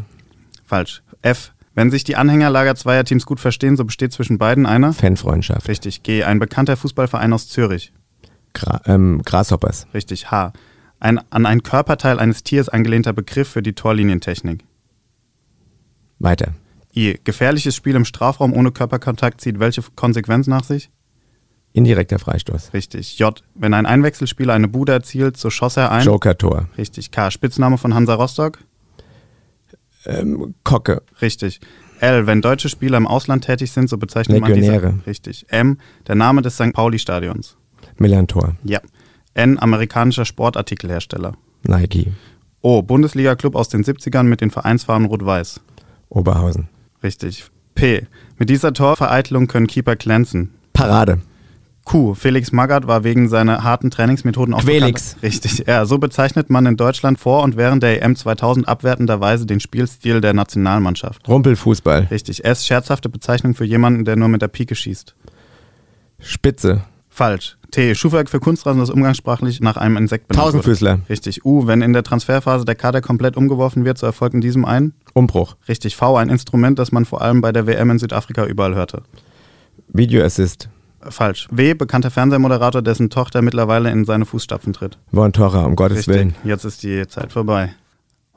[0.64, 1.02] Falsch.
[1.22, 1.52] F.
[1.74, 4.92] Wenn sich die Anhängerlager zweier Teams gut verstehen, so besteht zwischen beiden einer.
[4.92, 5.68] Fanfreundschaft.
[5.68, 6.02] Richtig.
[6.02, 6.22] G.
[6.22, 7.92] Ein bekannter Fußballverein aus Zürich.
[8.52, 9.86] Gra ähm, Grasshoppers.
[9.92, 10.30] Richtig.
[10.30, 10.52] H.
[11.00, 14.64] Ein an ein Körperteil eines Tiers angelehnter Begriff für die Torlinientechnik.
[16.18, 16.54] Weiter.
[16.94, 17.18] I.
[17.24, 20.90] Gefährliches Spiel im Strafraum ohne Körperkontakt zieht welche Konsequenz nach sich?
[21.72, 22.72] Indirekter Freistoß.
[22.72, 23.18] Richtig.
[23.18, 23.42] J.
[23.54, 26.04] Wenn ein Einwechselspieler eine Bude erzielt, so schoss er ein.
[26.04, 26.68] Joker-Tor.
[26.78, 27.10] Richtig.
[27.10, 27.32] K.
[27.32, 28.58] Spitzname von Hansa Rostock.
[30.06, 31.02] Ähm, Kocke.
[31.20, 31.60] Richtig.
[31.98, 32.28] L.
[32.28, 34.92] Wenn deutsche Spieler im Ausland tätig sind, so bezeichnet man Legionäre.
[34.92, 35.06] diese.
[35.06, 35.46] Richtig.
[35.48, 35.78] M.
[36.06, 36.72] Der Name des St.
[36.72, 37.56] Pauli-Stadions.
[37.96, 38.54] Millantor.
[38.62, 38.80] Ja.
[39.34, 39.58] N.
[39.58, 41.34] Amerikanischer Sportartikelhersteller.
[41.64, 42.12] Nike.
[42.60, 42.82] O.
[42.82, 45.60] Bundesliga-Club aus den 70ern mit den Vereinsfarben Rot-Weiß.
[46.08, 46.68] Oberhausen.
[47.04, 47.44] Richtig.
[47.74, 48.06] P.
[48.38, 50.54] Mit dieser Torvereitelung können Keeper glänzen.
[50.72, 51.20] Parade.
[51.84, 52.14] Q.
[52.14, 55.16] Felix Magath war wegen seiner harten Trainingsmethoden auch bekannt.
[55.22, 55.64] Richtig.
[55.66, 60.22] Ja, so bezeichnet man in Deutschland vor und während der EM 2000 abwertenderweise den Spielstil
[60.22, 61.28] der Nationalmannschaft.
[61.28, 62.08] Rumpelfußball.
[62.10, 62.44] Richtig.
[62.44, 62.66] S.
[62.66, 65.14] Scherzhafte Bezeichnung für jemanden, der nur mit der Pike schießt.
[66.20, 66.84] Spitze.
[67.14, 67.56] Falsch.
[67.70, 67.94] T.
[67.94, 70.52] Schuhwerk für Kunstrasen, das umgangssprachlich nach einem Insekt benannt wurde.
[70.54, 70.98] Tausendfüßler.
[71.08, 71.44] Richtig.
[71.44, 71.68] U.
[71.68, 74.94] Wenn in der Transferphase der Kader komplett umgeworfen wird, so erfolgt in diesem ein.
[75.12, 75.54] Umbruch.
[75.68, 75.94] Richtig.
[75.94, 76.16] V.
[76.16, 79.04] Ein Instrument, das man vor allem bei der WM in Südafrika überall hörte.
[79.86, 80.68] Video Assist.
[81.02, 81.46] Falsch.
[81.52, 81.74] W.
[81.74, 84.98] Bekannter Fernsehmoderator, dessen Tochter mittlerweile in seine Fußstapfen tritt.
[85.12, 86.14] Von Torra, um Gottes Richtig.
[86.16, 86.34] Willen.
[86.42, 87.76] Jetzt ist die Zeit vorbei.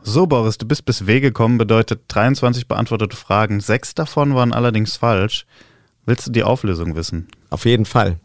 [0.03, 3.59] So, Boris, du bist bis W gekommen, bedeutet 23 beantwortete Fragen.
[3.59, 5.47] Sechs davon waren allerdings falsch.
[6.05, 7.27] Willst du die Auflösung wissen?
[7.49, 8.19] Auf jeden Fall.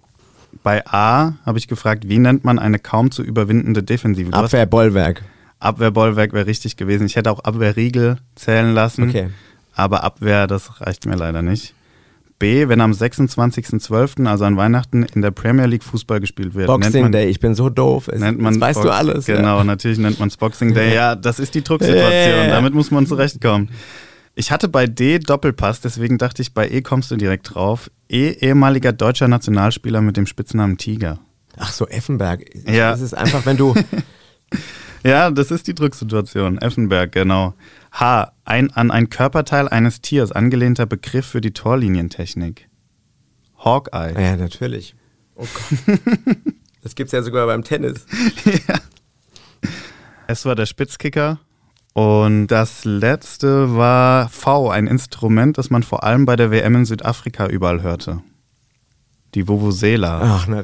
[0.62, 4.32] Bei A habe ich gefragt, wie nennt man eine kaum zu überwindende Defensive?
[4.32, 5.22] Abwehrbollwerk.
[5.60, 7.06] Abwehrbollwerk wäre richtig gewesen.
[7.06, 9.08] Ich hätte auch Abwehrriegel zählen lassen.
[9.08, 9.30] Okay.
[9.74, 11.74] Aber Abwehr, das reicht mir leider nicht.
[12.38, 16.68] B, wenn am 26.12., also an Weihnachten, in der Premier League Fußball gespielt wird.
[16.68, 18.08] nennt Boxing man, Day, ich bin so doof.
[18.08, 19.26] Es, Nennt man das weißt Box- du alles.
[19.26, 19.64] Genau, Ja.
[19.64, 20.92] natürlich nennt man es Boxing Day.
[20.94, 22.48] Ja, das ist die Drucksituation.
[22.48, 23.68] Damit muss man zurechtkommen.
[24.34, 27.90] Ich hatte bei D Doppelpass, deswegen dachte ich, bei E kommst du direkt drauf.
[28.08, 31.18] E, ehemaliger deutscher Nationalspieler mit dem Spitznamen Tiger.
[31.58, 32.44] Ach so, Effenberg.
[32.66, 32.92] Ja.
[32.92, 33.74] Das ist einfach, wenn du.
[35.04, 36.58] Ja, das ist die Drucksituation.
[36.58, 37.54] Effenberg, genau.
[37.90, 38.32] H.
[38.44, 42.68] Ein an ein Körperteil eines Tiers angelehnter Begriff für die Torlinientechnik.
[43.58, 44.14] Hawkeye.
[44.16, 44.94] ja, natürlich.
[45.34, 45.98] Oh Gott.
[46.82, 48.06] Das gibt's ja sogar beim Tennis.
[50.26, 51.38] Es war der Spitzkicker.
[51.94, 56.84] Und das letzte war V, ein Instrument, das man vor allem bei der WM in
[56.84, 58.22] Südafrika überall hörte.
[59.34, 60.20] Die Vuvuzela.
[60.22, 60.62] Ach, na.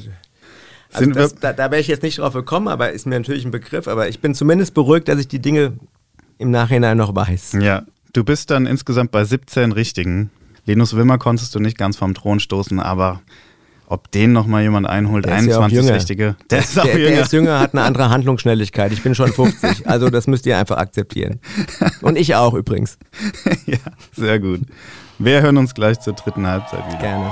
[0.92, 3.88] Also das, da wäre ich jetzt nicht drauf gekommen, aber ist mir natürlich ein Begriff.
[3.88, 5.74] Aber ich bin zumindest beruhigt, dass ich die Dinge
[6.38, 7.58] im Nachhinein noch weiß.
[7.60, 7.82] Ja,
[8.14, 10.30] du bist dann insgesamt bei 17 Richtigen.
[10.64, 13.20] Linus Wimmer konntest du nicht ganz vom Thron stoßen, aber
[13.90, 15.94] ob den noch mal jemand einholt, Der ist ja auch 21 jünger.
[15.96, 16.36] Richtige.
[16.50, 17.10] Der ist auch Der, jünger.
[17.10, 18.92] der ist jünger, hat eine andere Handlungsschnelligkeit.
[18.92, 19.88] Ich bin schon 50.
[19.88, 21.40] Also das müsst ihr einfach akzeptieren.
[22.02, 22.98] Und ich auch übrigens.
[23.66, 23.78] ja,
[24.12, 24.60] sehr gut.
[25.18, 26.98] Wir hören uns gleich zur dritten Halbzeit wieder.
[26.98, 27.30] Gerne.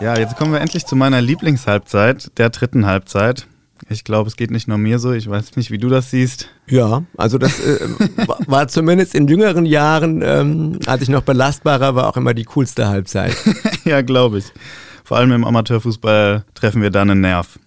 [0.00, 3.46] Ja, jetzt kommen wir endlich zu meiner Lieblingshalbzeit, der dritten Halbzeit.
[3.88, 5.12] Ich glaube, es geht nicht nur mir so.
[5.12, 6.48] Ich weiß nicht, wie du das siehst.
[6.68, 7.80] Ja, also das äh,
[8.46, 12.88] war- zumindest in jüngeren Jahren, ähm, als ich noch belastbarer war, auch immer die coolste
[12.88, 13.36] Halbzeit.
[13.84, 14.44] ja, glaube ich.
[15.04, 17.58] Vor allem im Amateurfußball treffen wir da einen Nerv.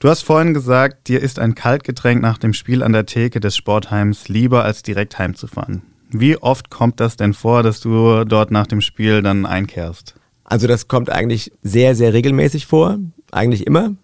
[0.00, 3.56] Du hast vorhin gesagt, dir ist ein Kaltgetränk nach dem Spiel an der Theke des
[3.56, 5.82] Sportheims lieber als direkt heimzufahren.
[6.10, 10.14] Wie oft kommt das denn vor, dass du dort nach dem Spiel dann einkehrst?
[10.44, 12.98] Also das kommt eigentlich sehr, sehr regelmäßig vor.
[13.32, 13.94] Eigentlich immer.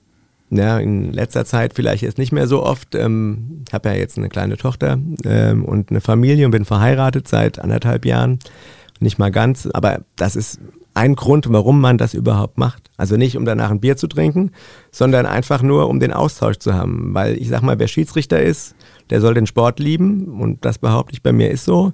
[0.56, 2.94] Ja, in letzter Zeit vielleicht jetzt nicht mehr so oft.
[2.94, 7.58] Ähm, habe ja jetzt eine kleine Tochter ähm, und eine Familie und bin verheiratet seit
[7.58, 8.38] anderthalb Jahren.
[9.00, 10.60] Nicht mal ganz, aber das ist
[10.94, 12.88] ein Grund, warum man das überhaupt macht.
[12.96, 14.52] Also nicht, um danach ein Bier zu trinken,
[14.92, 17.12] sondern einfach nur, um den Austausch zu haben.
[17.14, 18.76] Weil ich sag mal, wer Schiedsrichter ist,
[19.10, 21.92] der soll den Sport lieben und das behaupte ich bei mir ist so.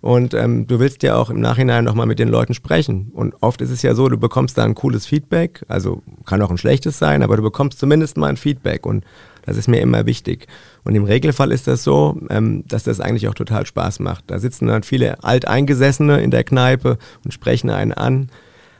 [0.00, 3.10] Und ähm, du willst ja auch im Nachhinein nochmal mit den Leuten sprechen.
[3.12, 6.50] Und oft ist es ja so, du bekommst da ein cooles Feedback, also kann auch
[6.50, 9.04] ein schlechtes sein, aber du bekommst zumindest mal ein Feedback und
[9.44, 10.46] das ist mir immer wichtig.
[10.84, 14.24] Und im Regelfall ist das so, ähm, dass das eigentlich auch total Spaß macht.
[14.28, 18.30] Da sitzen dann viele Alteingesessene in der Kneipe und sprechen einen an.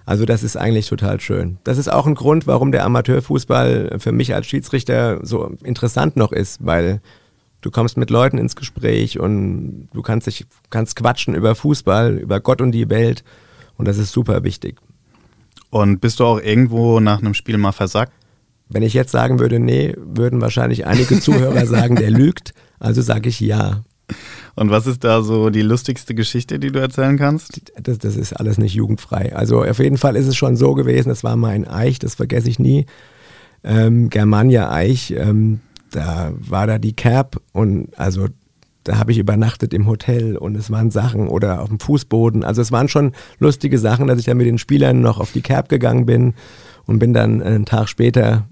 [0.05, 1.59] Also das ist eigentlich total schön.
[1.65, 6.33] Das ist auch ein Grund, warum der Amateurfußball für mich als Schiedsrichter so interessant noch
[6.33, 7.01] ist, weil
[7.61, 12.41] du kommst mit Leuten ins Gespräch und du kannst dich kannst quatschen über Fußball, über
[12.41, 13.25] Gott und die Welt
[13.77, 14.79] und das ist super wichtig.
[15.71, 18.13] Und bist du auch irgendwo nach einem Spiel mal versagt?
[18.69, 22.53] Wenn ich jetzt sagen würde, nee, würden wahrscheinlich einige Zuhörer sagen, der lügt.
[22.79, 23.83] Also sage ich ja.
[24.55, 27.61] Und was ist da so die lustigste Geschichte, die du erzählen kannst?
[27.81, 29.35] Das, das ist alles nicht jugendfrei.
[29.35, 32.49] Also auf jeden Fall ist es schon so gewesen, das war mein Eich, das vergesse
[32.49, 32.87] ich nie.
[33.65, 38.27] Ähm, Germania Eich, ähm, da war da die Cap und also
[38.85, 42.43] da habe ich übernachtet im Hotel und es waren Sachen oder auf dem Fußboden.
[42.43, 45.43] Also es waren schon lustige Sachen, dass ich dann mit den Spielern noch auf die
[45.43, 46.35] Cap gegangen bin
[46.87, 48.47] und bin dann einen Tag später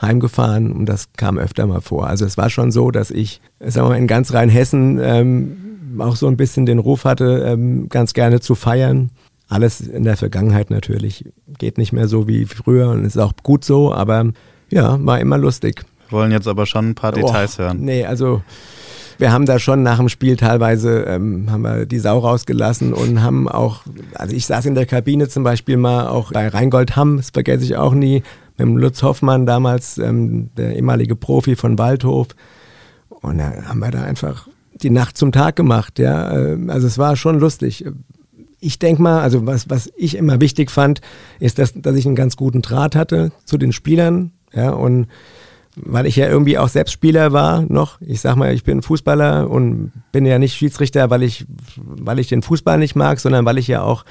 [0.00, 2.06] heimgefahren und das kam öfter mal vor.
[2.06, 6.16] Also es war schon so, dass ich, sagen wir mal, in ganz Rheinhessen ähm, auch
[6.16, 9.10] so ein bisschen den Ruf hatte, ähm, ganz gerne zu feiern.
[9.48, 11.26] Alles in der Vergangenheit natürlich.
[11.58, 14.32] Geht nicht mehr so wie früher und ist auch gut so, aber
[14.70, 15.84] ja, war immer lustig.
[16.12, 17.80] Wollen jetzt aber schon ein paar Details oh, hören.
[17.80, 18.42] Nee, also
[19.18, 23.22] wir haben da schon nach dem Spiel teilweise ähm, haben wir die Sau rausgelassen und
[23.22, 23.82] haben auch,
[24.14, 27.64] also ich saß in der Kabine zum Beispiel mal auch bei Rheingold Hamm, das vergesse
[27.64, 28.22] ich auch nie,
[28.56, 32.28] mit dem Lutz Hoffmann damals, ähm, der ehemalige Profi von Waldhof.
[33.08, 36.36] Und da haben wir da einfach die Nacht zum Tag gemacht, ja.
[36.36, 37.84] Ähm, also es war schon lustig.
[38.58, 41.00] Ich denke mal, also was, was ich immer wichtig fand,
[41.38, 45.06] ist, dass, dass ich einen ganz guten Draht hatte zu den Spielern, ja, und
[45.76, 48.00] weil ich ja irgendwie auch selbst Spieler war noch.
[48.00, 51.46] Ich sag mal, ich bin Fußballer und bin ja nicht Schiedsrichter, weil ich,
[51.76, 54.04] weil ich den Fußball nicht mag, sondern weil ich ja auch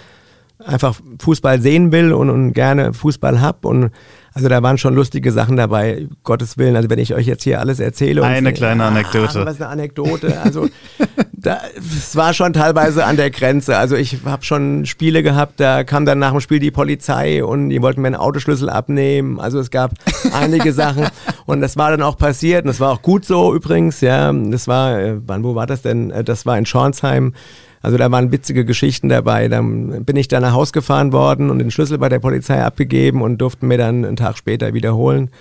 [0.60, 3.92] einfach Fußball sehen will und, und gerne Fußball hab und
[4.34, 6.78] also da waren schon lustige Sachen dabei, Gottes Willen.
[6.78, 8.24] Also wenn ich euch jetzt hier alles erzähle.
[8.24, 9.42] Eine und, kleine Anekdote.
[9.42, 10.40] Ah, was eine Anekdote.
[10.40, 10.70] Also
[11.44, 13.78] es war schon teilweise an der Grenze.
[13.78, 17.70] Also ich habe schon Spiele gehabt, da kam dann nach dem Spiel die Polizei und
[17.70, 19.40] die wollten mir einen Autoschlüssel abnehmen.
[19.40, 19.94] Also es gab
[20.34, 21.08] einige Sachen
[21.46, 24.02] und das war dann auch passiert und das war auch gut so übrigens.
[24.02, 26.12] Ja, das war, äh, wann, wo war das denn?
[26.12, 27.34] Äh, das war in Schornsheim.
[27.82, 29.48] Also da waren witzige Geschichten dabei.
[29.48, 33.22] Dann bin ich da nach Haus gefahren worden und den Schlüssel bei der Polizei abgegeben
[33.24, 35.32] und durften mir dann einen Tag später wiederholen.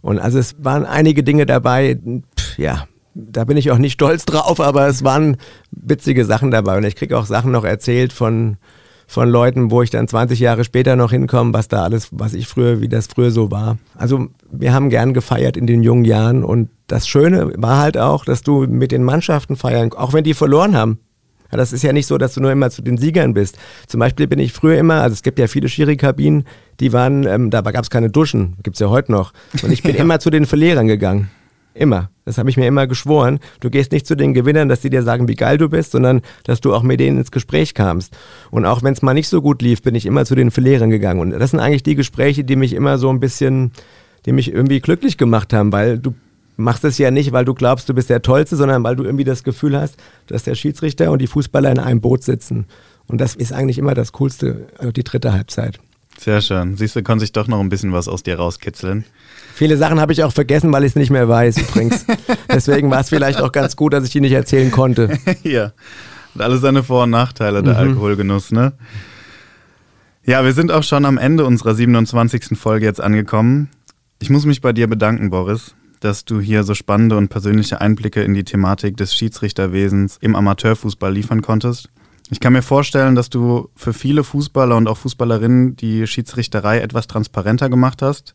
[0.00, 1.98] Und also es waren einige Dinge dabei,
[2.38, 5.36] pff, ja, da bin ich auch nicht stolz drauf, aber es waren
[5.70, 6.78] witzige Sachen dabei.
[6.78, 8.56] Und ich kriege auch Sachen noch erzählt von,
[9.06, 12.46] von Leuten, wo ich dann 20 Jahre später noch hinkomme, was da alles, was ich
[12.48, 13.78] früher, wie das früher so war.
[13.96, 18.24] Also wir haben gern gefeiert in den jungen Jahren und das Schöne war halt auch,
[18.24, 20.98] dass du mit den Mannschaften feiern, auch wenn die verloren haben,
[21.52, 23.58] ja, das ist ja nicht so, dass du nur immer zu den Siegern bist.
[23.86, 26.44] Zum Beispiel bin ich früher immer, also es gibt ja viele Schiri-Kabinen,
[26.80, 29.34] die waren, ähm, da gab es keine Duschen, gibt's ja heute noch.
[29.62, 31.30] Und ich bin immer zu den Verlierern gegangen.
[31.74, 32.10] Immer.
[32.24, 33.40] Das habe ich mir immer geschworen.
[33.60, 36.20] Du gehst nicht zu den Gewinnern, dass die dir sagen, wie geil du bist, sondern
[36.44, 38.16] dass du auch mit denen ins Gespräch kamst.
[38.50, 40.90] Und auch wenn es mal nicht so gut lief, bin ich immer zu den Verlierern
[40.90, 41.20] gegangen.
[41.20, 43.72] Und das sind eigentlich die Gespräche, die mich immer so ein bisschen,
[44.26, 46.14] die mich irgendwie glücklich gemacht haben, weil du
[46.56, 49.24] machst es ja nicht, weil du glaubst, du bist der Tollste, sondern weil du irgendwie
[49.24, 49.96] das Gefühl hast,
[50.26, 52.66] dass der Schiedsrichter und die Fußballer in einem Boot sitzen.
[53.06, 55.80] Und das ist eigentlich immer das Coolste, also die dritte Halbzeit.
[56.18, 56.76] Sehr schön.
[56.76, 59.04] Siehst du, konnte sich doch noch ein bisschen was aus dir rauskitzeln.
[59.54, 62.06] Viele Sachen habe ich auch vergessen, weil ich es nicht mehr weiß übrigens.
[62.52, 65.18] Deswegen war es vielleicht auch ganz gut, dass ich die nicht erzählen konnte.
[65.42, 65.72] ja,
[66.34, 67.80] hat alles seine Vor- und Nachteile, der mhm.
[67.80, 68.72] Alkoholgenuss, ne?
[70.24, 72.56] Ja, wir sind auch schon am Ende unserer 27.
[72.58, 73.68] Folge jetzt angekommen.
[74.20, 78.22] Ich muss mich bei dir bedanken, Boris dass du hier so spannende und persönliche Einblicke
[78.22, 81.88] in die Thematik des Schiedsrichterwesens im Amateurfußball liefern konntest.
[82.30, 87.06] Ich kann mir vorstellen, dass du für viele Fußballer und auch Fußballerinnen die Schiedsrichterei etwas
[87.06, 88.34] transparenter gemacht hast.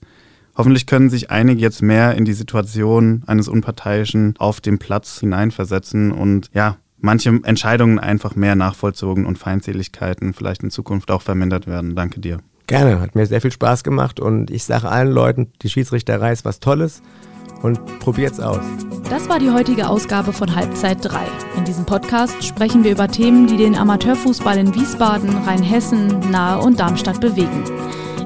[0.57, 6.11] Hoffentlich können sich einige jetzt mehr in die Situation eines Unparteiischen auf dem Platz hineinversetzen
[6.11, 11.95] und ja, manche Entscheidungen einfach mehr nachvollzogen und Feindseligkeiten vielleicht in Zukunft auch vermindert werden.
[11.95, 12.39] Danke dir.
[12.65, 16.43] Gerne, hat mir sehr viel Spaß gemacht und ich sage allen Leuten, die Schiedsrichterei ist
[16.43, 17.03] was Tolles
[17.61, 18.59] und probiert's aus.
[19.09, 21.19] Das war die heutige Ausgabe von Halbzeit 3.
[21.55, 26.79] In diesem Podcast sprechen wir über Themen, die den Amateurfußball in Wiesbaden, Rheinhessen, Nahe und
[26.79, 27.63] Darmstadt bewegen.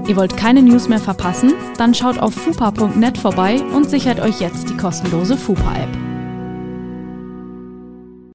[0.08, 1.54] Ihr wollt keine News mehr verpassen?
[1.78, 6.11] Dann schaut auf fupa.net vorbei und sichert euch jetzt die kostenlose Fupa-App.